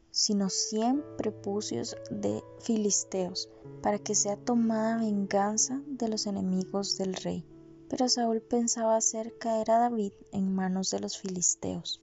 sino 0.09 0.49
cien 0.49 1.03
prepucios 1.15 1.95
de 2.09 2.43
filisteos, 2.59 3.51
para 3.83 3.99
que 3.99 4.15
sea 4.15 4.35
tomada 4.35 4.97
venganza 4.97 5.79
de 5.85 6.09
los 6.09 6.25
enemigos 6.25 6.97
del 6.97 7.13
rey. 7.13 7.45
Pero 7.87 8.09
Saúl 8.09 8.41
pensaba 8.41 8.95
hacer 8.95 9.37
caer 9.37 9.69
a 9.69 9.77
David 9.77 10.13
en 10.31 10.55
manos 10.55 10.89
de 10.89 11.01
los 11.01 11.19
filisteos. 11.19 12.01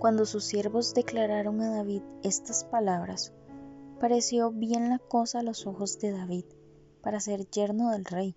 Cuando 0.00 0.26
sus 0.26 0.42
siervos 0.42 0.92
declararon 0.92 1.60
a 1.60 1.76
David 1.76 2.02
estas 2.24 2.64
palabras, 2.64 3.32
pareció 4.00 4.50
bien 4.50 4.88
la 4.88 4.98
cosa 4.98 5.38
a 5.38 5.44
los 5.44 5.68
ojos 5.68 6.00
de 6.00 6.10
David 6.10 6.46
para 7.02 7.20
ser 7.20 7.48
yerno 7.50 7.92
del 7.92 8.04
rey, 8.04 8.34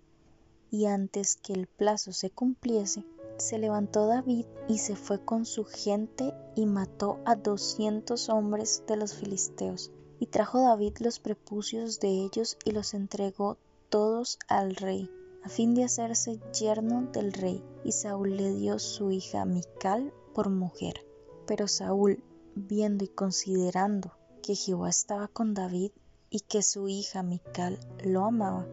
y 0.70 0.86
antes 0.86 1.34
que 1.34 1.54
el 1.54 1.66
plazo 1.66 2.12
se 2.12 2.30
cumpliese, 2.30 3.04
se 3.40 3.58
levantó 3.58 4.06
David 4.06 4.46
y 4.68 4.78
se 4.78 4.96
fue 4.96 5.24
con 5.24 5.44
su 5.44 5.64
gente 5.64 6.34
y 6.54 6.66
mató 6.66 7.18
a 7.24 7.36
doscientos 7.36 8.28
hombres 8.28 8.84
de 8.86 8.96
los 8.96 9.14
filisteos. 9.14 9.90
Y 10.18 10.26
trajo 10.26 10.60
David 10.60 10.98
los 11.00 11.18
prepucios 11.18 11.98
de 12.00 12.08
ellos 12.08 12.58
y 12.64 12.72
los 12.72 12.94
entregó 12.94 13.56
todos 13.88 14.38
al 14.48 14.76
rey 14.76 15.10
a 15.42 15.48
fin 15.48 15.74
de 15.74 15.84
hacerse 15.84 16.38
yerno 16.52 17.08
del 17.12 17.32
rey, 17.32 17.64
y 17.84 17.92
Saúl 17.92 18.36
le 18.36 18.52
dio 18.52 18.78
su 18.78 19.10
hija 19.10 19.44
Mical 19.44 20.12
por 20.34 20.50
mujer. 20.50 21.06
Pero 21.46 21.66
Saúl, 21.66 22.22
viendo 22.54 23.04
y 23.04 23.08
considerando 23.08 24.12
que 24.42 24.54
Jehová 24.54 24.90
estaba 24.90 25.28
con 25.28 25.54
David 25.54 25.92
y 26.28 26.40
que 26.40 26.62
su 26.62 26.88
hija 26.88 27.22
Mical 27.22 27.78
lo 28.04 28.24
amaba, 28.24 28.66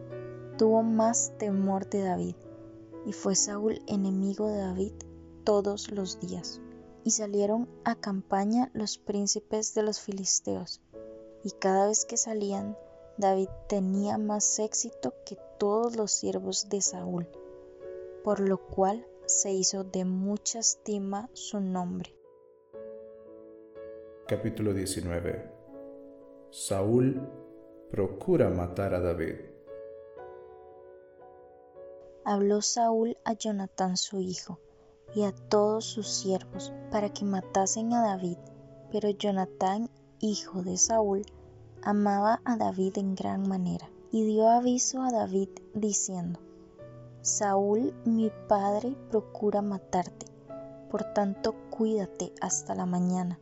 tuvo 0.58 0.82
más 0.82 1.32
temor 1.38 1.88
de 1.88 2.02
David, 2.02 2.36
y 3.06 3.12
fue 3.12 3.34
Saúl 3.34 3.80
enemigo 3.86 4.48
de 4.48 4.58
David 4.58 4.92
todos 5.44 5.90
los 5.90 6.20
días. 6.20 6.60
Y 7.04 7.12
salieron 7.12 7.68
a 7.84 7.94
campaña 7.94 8.70
los 8.74 8.98
príncipes 8.98 9.74
de 9.74 9.82
los 9.82 10.00
filisteos, 10.00 10.82
y 11.42 11.52
cada 11.52 11.86
vez 11.86 12.04
que 12.04 12.16
salían, 12.16 12.76
David 13.16 13.48
tenía 13.68 14.18
más 14.18 14.58
éxito 14.58 15.14
que 15.24 15.38
todos 15.58 15.96
los 15.96 16.12
siervos 16.12 16.68
de 16.68 16.80
Saúl, 16.80 17.28
por 18.22 18.40
lo 18.40 18.58
cual 18.58 19.06
se 19.26 19.52
hizo 19.52 19.84
de 19.84 20.04
mucha 20.04 20.58
estima 20.58 21.28
su 21.32 21.60
nombre. 21.60 22.14
Capítulo 24.26 24.74
19 24.74 25.50
Saúl 26.50 27.20
procura 27.90 28.50
matar 28.50 28.94
a 28.94 29.00
David. 29.00 29.47
Habló 32.30 32.60
Saúl 32.60 33.16
a 33.24 33.32
Jonatán 33.32 33.96
su 33.96 34.20
hijo 34.20 34.58
y 35.14 35.22
a 35.22 35.32
todos 35.32 35.86
sus 35.86 36.08
siervos 36.08 36.74
para 36.90 37.10
que 37.10 37.24
matasen 37.24 37.94
a 37.94 38.02
David, 38.02 38.36
pero 38.92 39.08
Jonatán, 39.08 39.88
hijo 40.20 40.62
de 40.62 40.76
Saúl, 40.76 41.24
amaba 41.80 42.42
a 42.44 42.58
David 42.58 42.98
en 42.98 43.14
gran 43.14 43.48
manera 43.48 43.88
y 44.12 44.26
dio 44.26 44.46
aviso 44.46 45.00
a 45.00 45.10
David 45.10 45.48
diciendo, 45.72 46.38
Saúl 47.22 47.94
mi 48.04 48.30
padre 48.46 48.94
procura 49.08 49.62
matarte, 49.62 50.26
por 50.90 51.04
tanto 51.14 51.54
cuídate 51.70 52.34
hasta 52.42 52.74
la 52.74 52.84
mañana, 52.84 53.40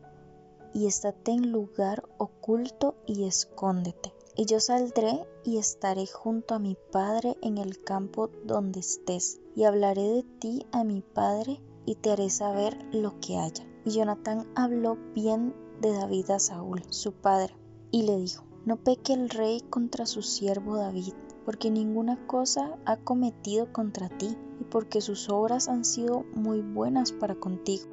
y 0.72 0.86
estate 0.86 1.32
en 1.32 1.50
lugar 1.50 2.04
oculto 2.18 2.94
y 3.04 3.26
escóndete. 3.26 4.15
Y 4.38 4.44
yo 4.44 4.60
saldré 4.60 5.26
y 5.44 5.56
estaré 5.56 6.06
junto 6.06 6.54
a 6.54 6.58
mi 6.58 6.76
padre 6.92 7.38
en 7.40 7.56
el 7.56 7.82
campo 7.82 8.28
donde 8.44 8.80
estés, 8.80 9.40
y 9.54 9.64
hablaré 9.64 10.02
de 10.02 10.22
ti 10.24 10.66
a 10.72 10.84
mi 10.84 11.00
padre 11.00 11.62
y 11.86 11.94
te 11.94 12.10
haré 12.10 12.28
saber 12.28 12.76
lo 12.92 13.18
que 13.18 13.38
haya. 13.38 13.66
Y 13.86 13.92
Jonatán 13.92 14.46
habló 14.54 14.98
bien 15.14 15.54
de 15.80 15.92
David 15.92 16.30
a 16.32 16.38
Saúl, 16.38 16.82
su 16.90 17.12
padre, 17.12 17.56
y 17.90 18.02
le 18.02 18.18
dijo, 18.18 18.44
no 18.66 18.76
peque 18.76 19.14
el 19.14 19.30
rey 19.30 19.62
contra 19.70 20.04
su 20.04 20.20
siervo 20.20 20.76
David, 20.76 21.14
porque 21.46 21.70
ninguna 21.70 22.26
cosa 22.26 22.78
ha 22.84 22.98
cometido 22.98 23.72
contra 23.72 24.10
ti, 24.10 24.36
y 24.60 24.64
porque 24.64 25.00
sus 25.00 25.30
obras 25.30 25.68
han 25.68 25.84
sido 25.86 26.24
muy 26.34 26.60
buenas 26.60 27.12
para 27.12 27.36
contigo. 27.36 27.84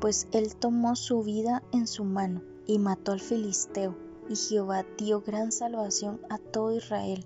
Pues 0.00 0.28
él 0.30 0.54
tomó 0.54 0.94
su 0.94 1.22
vida 1.22 1.64
en 1.72 1.88
su 1.88 2.04
mano, 2.04 2.42
y 2.66 2.78
mató 2.78 3.10
al 3.10 3.20
filisteo, 3.20 3.96
y 4.28 4.36
Jehová 4.36 4.86
dio 4.96 5.20
gran 5.20 5.52
salvación 5.52 6.20
a 6.30 6.38
todo 6.38 6.74
Israel. 6.74 7.24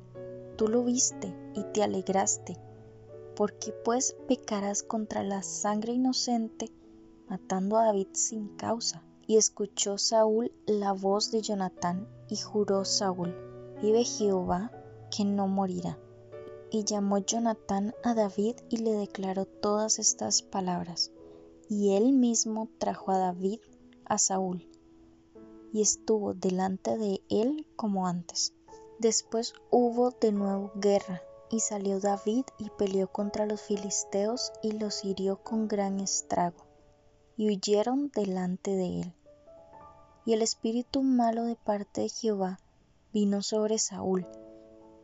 Tú 0.57 0.69
lo 0.69 0.83
viste 0.85 1.35
y 1.55 1.63
te 1.73 1.83
alegraste, 1.83 2.57
porque 3.35 3.73
pues 3.85 4.17
pecarás 4.27 4.83
contra 4.83 5.23
la 5.23 5.43
sangre 5.43 5.93
inocente, 5.93 6.73
matando 7.29 7.77
a 7.77 7.87
David 7.87 8.09
sin 8.13 8.49
causa. 8.57 9.03
Y 9.29 9.37
escuchó 9.39 9.99
Saúl 9.99 10.53
la 10.67 10.93
voz 10.93 11.33
de 11.33 11.43
Jonatán, 11.43 12.09
y 12.29 12.37
juró 12.37 12.85
Saúl, 12.85 13.35
vive 13.83 14.05
Jehová, 14.05 14.71
que 15.11 15.25
no 15.25 15.49
morirá. 15.49 15.99
Y 16.71 16.85
llamó 16.85 17.19
Jonatán 17.19 17.95
a 18.05 18.15
David 18.15 18.57
y 18.69 18.79
le 18.79 18.93
declaró 18.93 19.45
todas 19.45 19.99
estas 19.99 20.43
palabras. 20.43 21.11
Y 21.69 21.95
él 21.95 22.13
mismo 22.13 22.69
trajo 22.79 23.11
a 23.11 23.19
David 23.19 23.61
a 24.05 24.19
Saúl, 24.19 24.69
y 25.77 25.83
estuvo 25.83 26.33
delante 26.33 26.97
de 26.97 27.21
él 27.29 27.67
como 27.77 28.07
antes. 28.07 28.55
Después 28.99 29.53
hubo 29.71 30.11
de 30.11 30.33
nuevo 30.33 30.73
guerra, 30.77 31.21
y 31.51 31.61
salió 31.61 32.01
David 32.01 32.47
y 32.59 32.71
peleó 32.79 33.13
contra 33.13 33.45
los 33.45 33.61
filisteos 33.61 34.53
y 34.63 34.73
los 34.73 35.05
hirió 35.05 35.43
con 35.43 35.69
gran 35.69 36.01
estrago 36.01 36.65
y 37.37 37.51
huyeron 37.51 38.11
delante 38.15 38.71
de 38.71 39.03
él. 39.03 39.15
Y 40.25 40.33
el 40.33 40.41
espíritu 40.41 41.03
malo 41.03 41.45
de 41.45 41.57
parte 41.57 42.01
de 42.01 42.09
Jehová 42.09 42.59
vino 43.13 43.43
sobre 43.43 43.79
Saúl, 43.79 44.27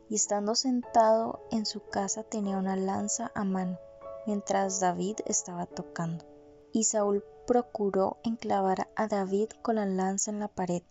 y 0.09 0.15
estando 0.15 0.55
sentado 0.55 1.43
en 1.51 1.67
su 1.67 1.81
casa 1.81 2.23
tenía 2.23 2.57
una 2.57 2.77
lanza 2.77 3.31
a 3.35 3.43
mano, 3.43 3.77
mientras 4.25 4.79
David 4.79 5.17
estaba 5.27 5.67
tocando. 5.67 6.25
Y 6.71 6.85
Saúl 6.85 7.23
procuró 7.45 8.17
enclavar 8.23 8.89
a 8.95 9.07
David 9.07 9.49
con 9.61 9.75
la 9.75 9.85
lanza 9.85 10.31
en 10.31 10.39
la 10.39 10.47
pared, 10.47 10.83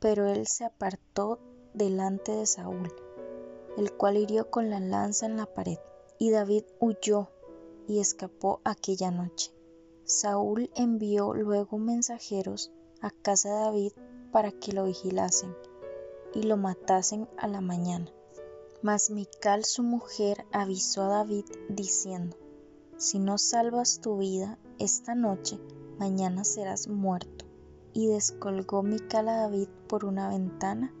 pero 0.00 0.26
él 0.26 0.46
se 0.46 0.64
apartó 0.64 1.38
delante 1.74 2.32
de 2.32 2.46
Saúl, 2.46 2.92
el 3.76 3.92
cual 3.92 4.16
hirió 4.16 4.50
con 4.50 4.70
la 4.70 4.80
lanza 4.80 5.26
en 5.26 5.36
la 5.36 5.46
pared. 5.46 5.78
Y 6.18 6.30
David 6.30 6.64
huyó 6.80 7.28
y 7.86 8.00
escapó 8.00 8.60
aquella 8.64 9.10
noche. 9.10 9.52
Saúl 10.04 10.70
envió 10.74 11.34
luego 11.34 11.78
mensajeros 11.78 12.72
a 13.00 13.10
casa 13.10 13.48
de 13.48 13.60
David 13.64 13.92
para 14.32 14.50
que 14.52 14.72
lo 14.72 14.84
vigilasen 14.84 15.54
y 16.34 16.42
lo 16.42 16.56
matasen 16.56 17.28
a 17.36 17.48
la 17.48 17.60
mañana. 17.60 18.10
Mas 18.82 19.10
Mical 19.10 19.64
su 19.64 19.82
mujer 19.82 20.46
avisó 20.52 21.02
a 21.02 21.08
David 21.08 21.44
diciendo, 21.68 22.36
Si 22.96 23.18
no 23.18 23.36
salvas 23.38 24.00
tu 24.00 24.18
vida 24.18 24.58
esta 24.78 25.14
noche, 25.14 25.58
mañana 25.98 26.44
serás 26.44 26.88
muerto. 26.88 27.44
Y 27.92 28.08
descolgó 28.08 28.82
Mical 28.82 29.28
a 29.28 29.36
David 29.42 29.68
por 29.88 30.04
una 30.04 30.28
ventana, 30.28 30.92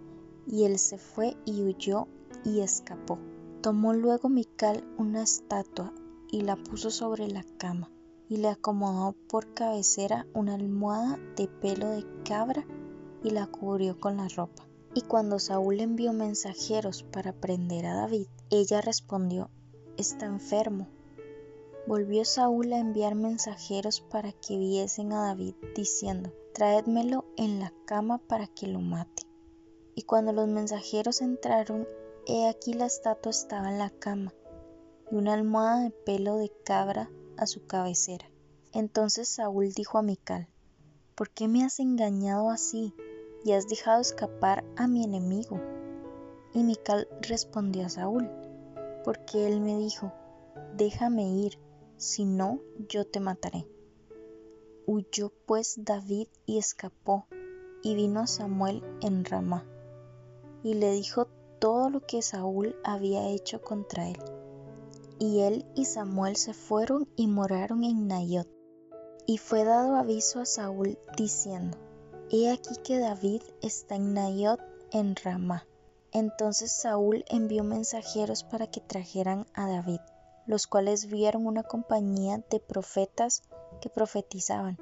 y 0.46 0.64
él 0.64 0.78
se 0.78 0.98
fue 0.98 1.36
y 1.44 1.62
huyó 1.62 2.08
y 2.44 2.60
escapó. 2.60 3.18
Tomó 3.60 3.92
luego 3.92 4.28
Mical 4.28 4.84
una 4.96 5.22
estatua 5.22 5.92
y 6.30 6.42
la 6.42 6.56
puso 6.56 6.90
sobre 6.90 7.28
la 7.28 7.44
cama, 7.58 7.90
y 8.28 8.38
le 8.38 8.48
acomodó 8.48 9.14
por 9.28 9.52
cabecera 9.54 10.26
una 10.34 10.54
almohada 10.54 11.18
de 11.36 11.48
pelo 11.48 11.90
de 11.90 12.04
cabra 12.24 12.64
y 13.22 13.30
la 13.30 13.46
cubrió 13.46 13.98
con 13.98 14.16
la 14.16 14.28
ropa. 14.28 14.66
Y 14.94 15.02
cuando 15.02 15.38
Saúl 15.38 15.80
envió 15.80 16.12
mensajeros 16.12 17.02
para 17.02 17.32
prender 17.32 17.86
a 17.86 17.94
David, 17.94 18.28
ella 18.50 18.80
respondió, 18.80 19.50
está 19.96 20.26
enfermo. 20.26 20.88
Volvió 21.86 22.24
Saúl 22.24 22.72
a 22.72 22.78
enviar 22.78 23.14
mensajeros 23.14 24.00
para 24.00 24.32
que 24.32 24.58
viesen 24.58 25.12
a 25.12 25.26
David, 25.26 25.54
diciendo, 25.74 26.32
traédmelo 26.52 27.24
en 27.36 27.60
la 27.60 27.72
cama 27.84 28.18
para 28.18 28.46
que 28.46 28.66
lo 28.66 28.80
mate. 28.80 29.22
Y 29.94 30.02
cuando 30.02 30.32
los 30.32 30.48
mensajeros 30.48 31.20
entraron, 31.20 31.86
he 32.26 32.48
aquí 32.48 32.72
la 32.72 32.86
estatua 32.86 33.30
estaba 33.30 33.70
en 33.70 33.78
la 33.78 33.90
cama, 33.90 34.34
y 35.10 35.14
una 35.14 35.34
almohada 35.34 35.84
de 35.84 35.90
pelo 35.90 36.36
de 36.36 36.50
cabra 36.64 37.10
a 37.36 37.46
su 37.46 37.66
cabecera. 37.66 38.28
Entonces 38.72 39.28
Saúl 39.28 39.72
dijo 39.72 39.98
a 39.98 40.02
Mical, 40.02 40.48
¿por 41.14 41.30
qué 41.30 41.48
me 41.48 41.64
has 41.64 41.78
engañado 41.78 42.50
así? 42.50 42.94
y 43.46 43.52
has 43.52 43.68
dejado 43.68 44.00
escapar 44.00 44.64
a 44.76 44.88
mi 44.88 45.04
enemigo. 45.04 45.60
Y 46.52 46.64
Mical 46.64 47.06
respondió 47.20 47.86
a 47.86 47.88
Saúl, 47.88 48.28
porque 49.04 49.46
él 49.46 49.60
me 49.60 49.78
dijo, 49.78 50.12
déjame 50.76 51.28
ir, 51.28 51.56
si 51.96 52.24
no, 52.24 52.60
yo 52.88 53.06
te 53.06 53.20
mataré. 53.20 53.66
Huyó 54.86 55.32
pues 55.46 55.76
David 55.78 56.28
y 56.44 56.58
escapó, 56.58 57.26
y 57.82 57.94
vino 57.94 58.20
a 58.20 58.26
Samuel 58.26 58.82
en 59.00 59.24
Ramá, 59.24 59.64
y 60.62 60.74
le 60.74 60.92
dijo 60.92 61.26
todo 61.58 61.90
lo 61.90 62.00
que 62.00 62.22
Saúl 62.22 62.76
había 62.84 63.28
hecho 63.28 63.62
contra 63.62 64.08
él. 64.08 64.18
Y 65.18 65.40
él 65.40 65.64
y 65.74 65.86
Samuel 65.86 66.36
se 66.36 66.52
fueron 66.52 67.08
y 67.16 67.26
moraron 67.26 67.84
en 67.84 68.06
Nayot. 68.06 68.48
Y 69.26 69.38
fue 69.38 69.64
dado 69.64 69.96
aviso 69.96 70.40
a 70.40 70.46
Saúl 70.46 70.98
diciendo, 71.16 71.78
He 72.30 72.50
aquí 72.50 72.76
que 72.84 72.98
David 72.98 73.42
está 73.62 73.96
en 73.96 74.14
Nayot 74.14 74.60
en 74.92 75.16
Ramá. 75.16 75.66
Entonces 76.12 76.72
Saúl 76.72 77.24
envió 77.28 77.64
mensajeros 77.64 78.44
para 78.44 78.66
que 78.66 78.80
trajeran 78.80 79.46
a 79.54 79.68
David, 79.68 80.00
los 80.46 80.66
cuales 80.66 81.06
vieron 81.06 81.46
una 81.46 81.62
compañía 81.62 82.44
de 82.50 82.60
profetas 82.60 83.42
que 83.80 83.90
profetizaban, 83.90 84.78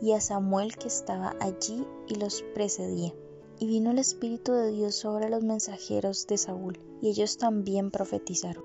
y 0.00 0.12
a 0.12 0.20
Samuel 0.20 0.76
que 0.76 0.88
estaba 0.88 1.34
allí 1.40 1.86
y 2.08 2.16
los 2.16 2.42
precedía. 2.54 3.12
Y 3.58 3.66
vino 3.66 3.92
el 3.92 3.98
Espíritu 3.98 4.52
de 4.52 4.72
Dios 4.72 4.96
sobre 4.96 5.28
los 5.28 5.44
mensajeros 5.44 6.26
de 6.26 6.38
Saúl, 6.38 6.78
y 7.00 7.10
ellos 7.10 7.38
también 7.38 7.90
profetizaron. 7.90 8.64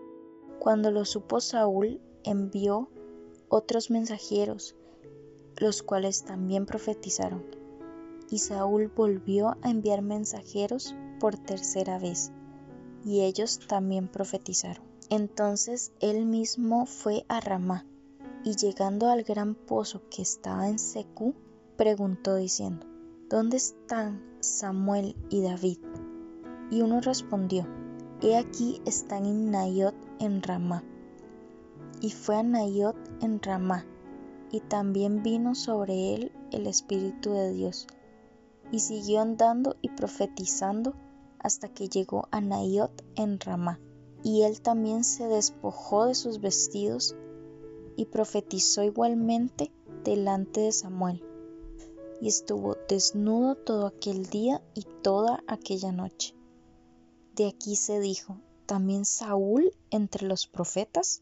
Cuando 0.60 0.92
lo 0.92 1.06
supo 1.06 1.40
Saúl, 1.40 2.02
envió 2.24 2.90
otros 3.50 3.92
mensajeros, 3.92 4.76
los 5.58 5.84
cuales 5.84 6.24
también 6.24 6.66
profetizaron 6.66 7.44
y 8.30 8.40
Saúl 8.40 8.92
volvió 8.94 9.58
a 9.62 9.70
enviar 9.70 10.02
mensajeros 10.02 10.96
por 11.20 11.38
tercera 11.38 11.98
vez, 11.98 12.32
y 13.06 13.22
ellos 13.22 13.60
también 13.68 14.08
profetizaron. 14.08 14.84
Entonces 15.10 15.94
él 16.02 16.26
mismo 16.26 16.86
fue 16.86 17.26
a 17.30 17.40
Ramá, 17.40 17.86
y 18.44 18.56
llegando 18.56 19.10
al 19.10 19.24
gran 19.24 19.56
pozo 19.56 20.02
que 20.10 20.22
estaba 20.22 20.68
en 20.68 20.80
Secú, 20.80 21.34
preguntó 21.78 22.36
diciendo, 22.36 22.86
¿Dónde 23.30 23.58
están 23.58 24.22
Samuel 24.42 25.16
y 25.30 25.42
David? 25.42 25.80
Y 26.72 26.82
uno 26.82 27.00
respondió, 27.00 27.66
He 28.22 28.36
aquí 28.36 28.82
están 28.86 29.26
en 29.26 29.52
Nayot 29.52 29.96
en 30.20 30.42
Ramá. 30.42 30.84
Y 32.02 32.12
fue 32.12 32.36
a 32.36 32.44
Nayot 32.44 32.98
en 33.22 33.42
Ramá, 33.42 33.86
y 34.52 34.60
también 34.60 35.24
vino 35.24 35.56
sobre 35.56 36.16
él 36.16 36.32
el 36.52 36.68
Espíritu 36.68 37.32
de 37.32 37.54
Dios, 37.54 37.88
y 38.72 38.80
siguió 38.80 39.22
andando 39.22 39.78
y 39.82 39.90
profetizando 39.90 40.96
hasta 41.40 41.70
que 41.70 41.88
llegó 41.88 42.28
a 42.32 42.42
Nayot 42.42 43.04
en 43.16 43.40
Ramá. 43.40 43.80
Y 44.24 44.44
él 44.44 44.62
también 44.62 45.04
se 45.04 45.28
despojó 45.28 46.06
de 46.06 46.16
sus 46.16 46.40
vestidos 46.42 47.16
y 47.96 48.06
profetizó 48.06 48.84
igualmente 48.84 49.72
delante 50.04 50.62
de 50.62 50.72
Samuel. 50.72 51.24
Y 52.22 52.28
estuvo 52.28 52.78
desnudo 52.88 53.56
todo 53.56 53.88
aquel 53.88 54.26
día 54.26 54.62
y 54.74 54.84
toda 55.02 55.44
aquella 55.48 55.92
noche. 55.92 56.36
De 57.36 57.48
aquí 57.48 57.76
se 57.76 58.00
dijo, 58.00 58.40
¿también 58.66 59.06
Saúl 59.06 59.72
entre 59.92 60.28
los 60.28 60.48
profetas? 60.48 61.22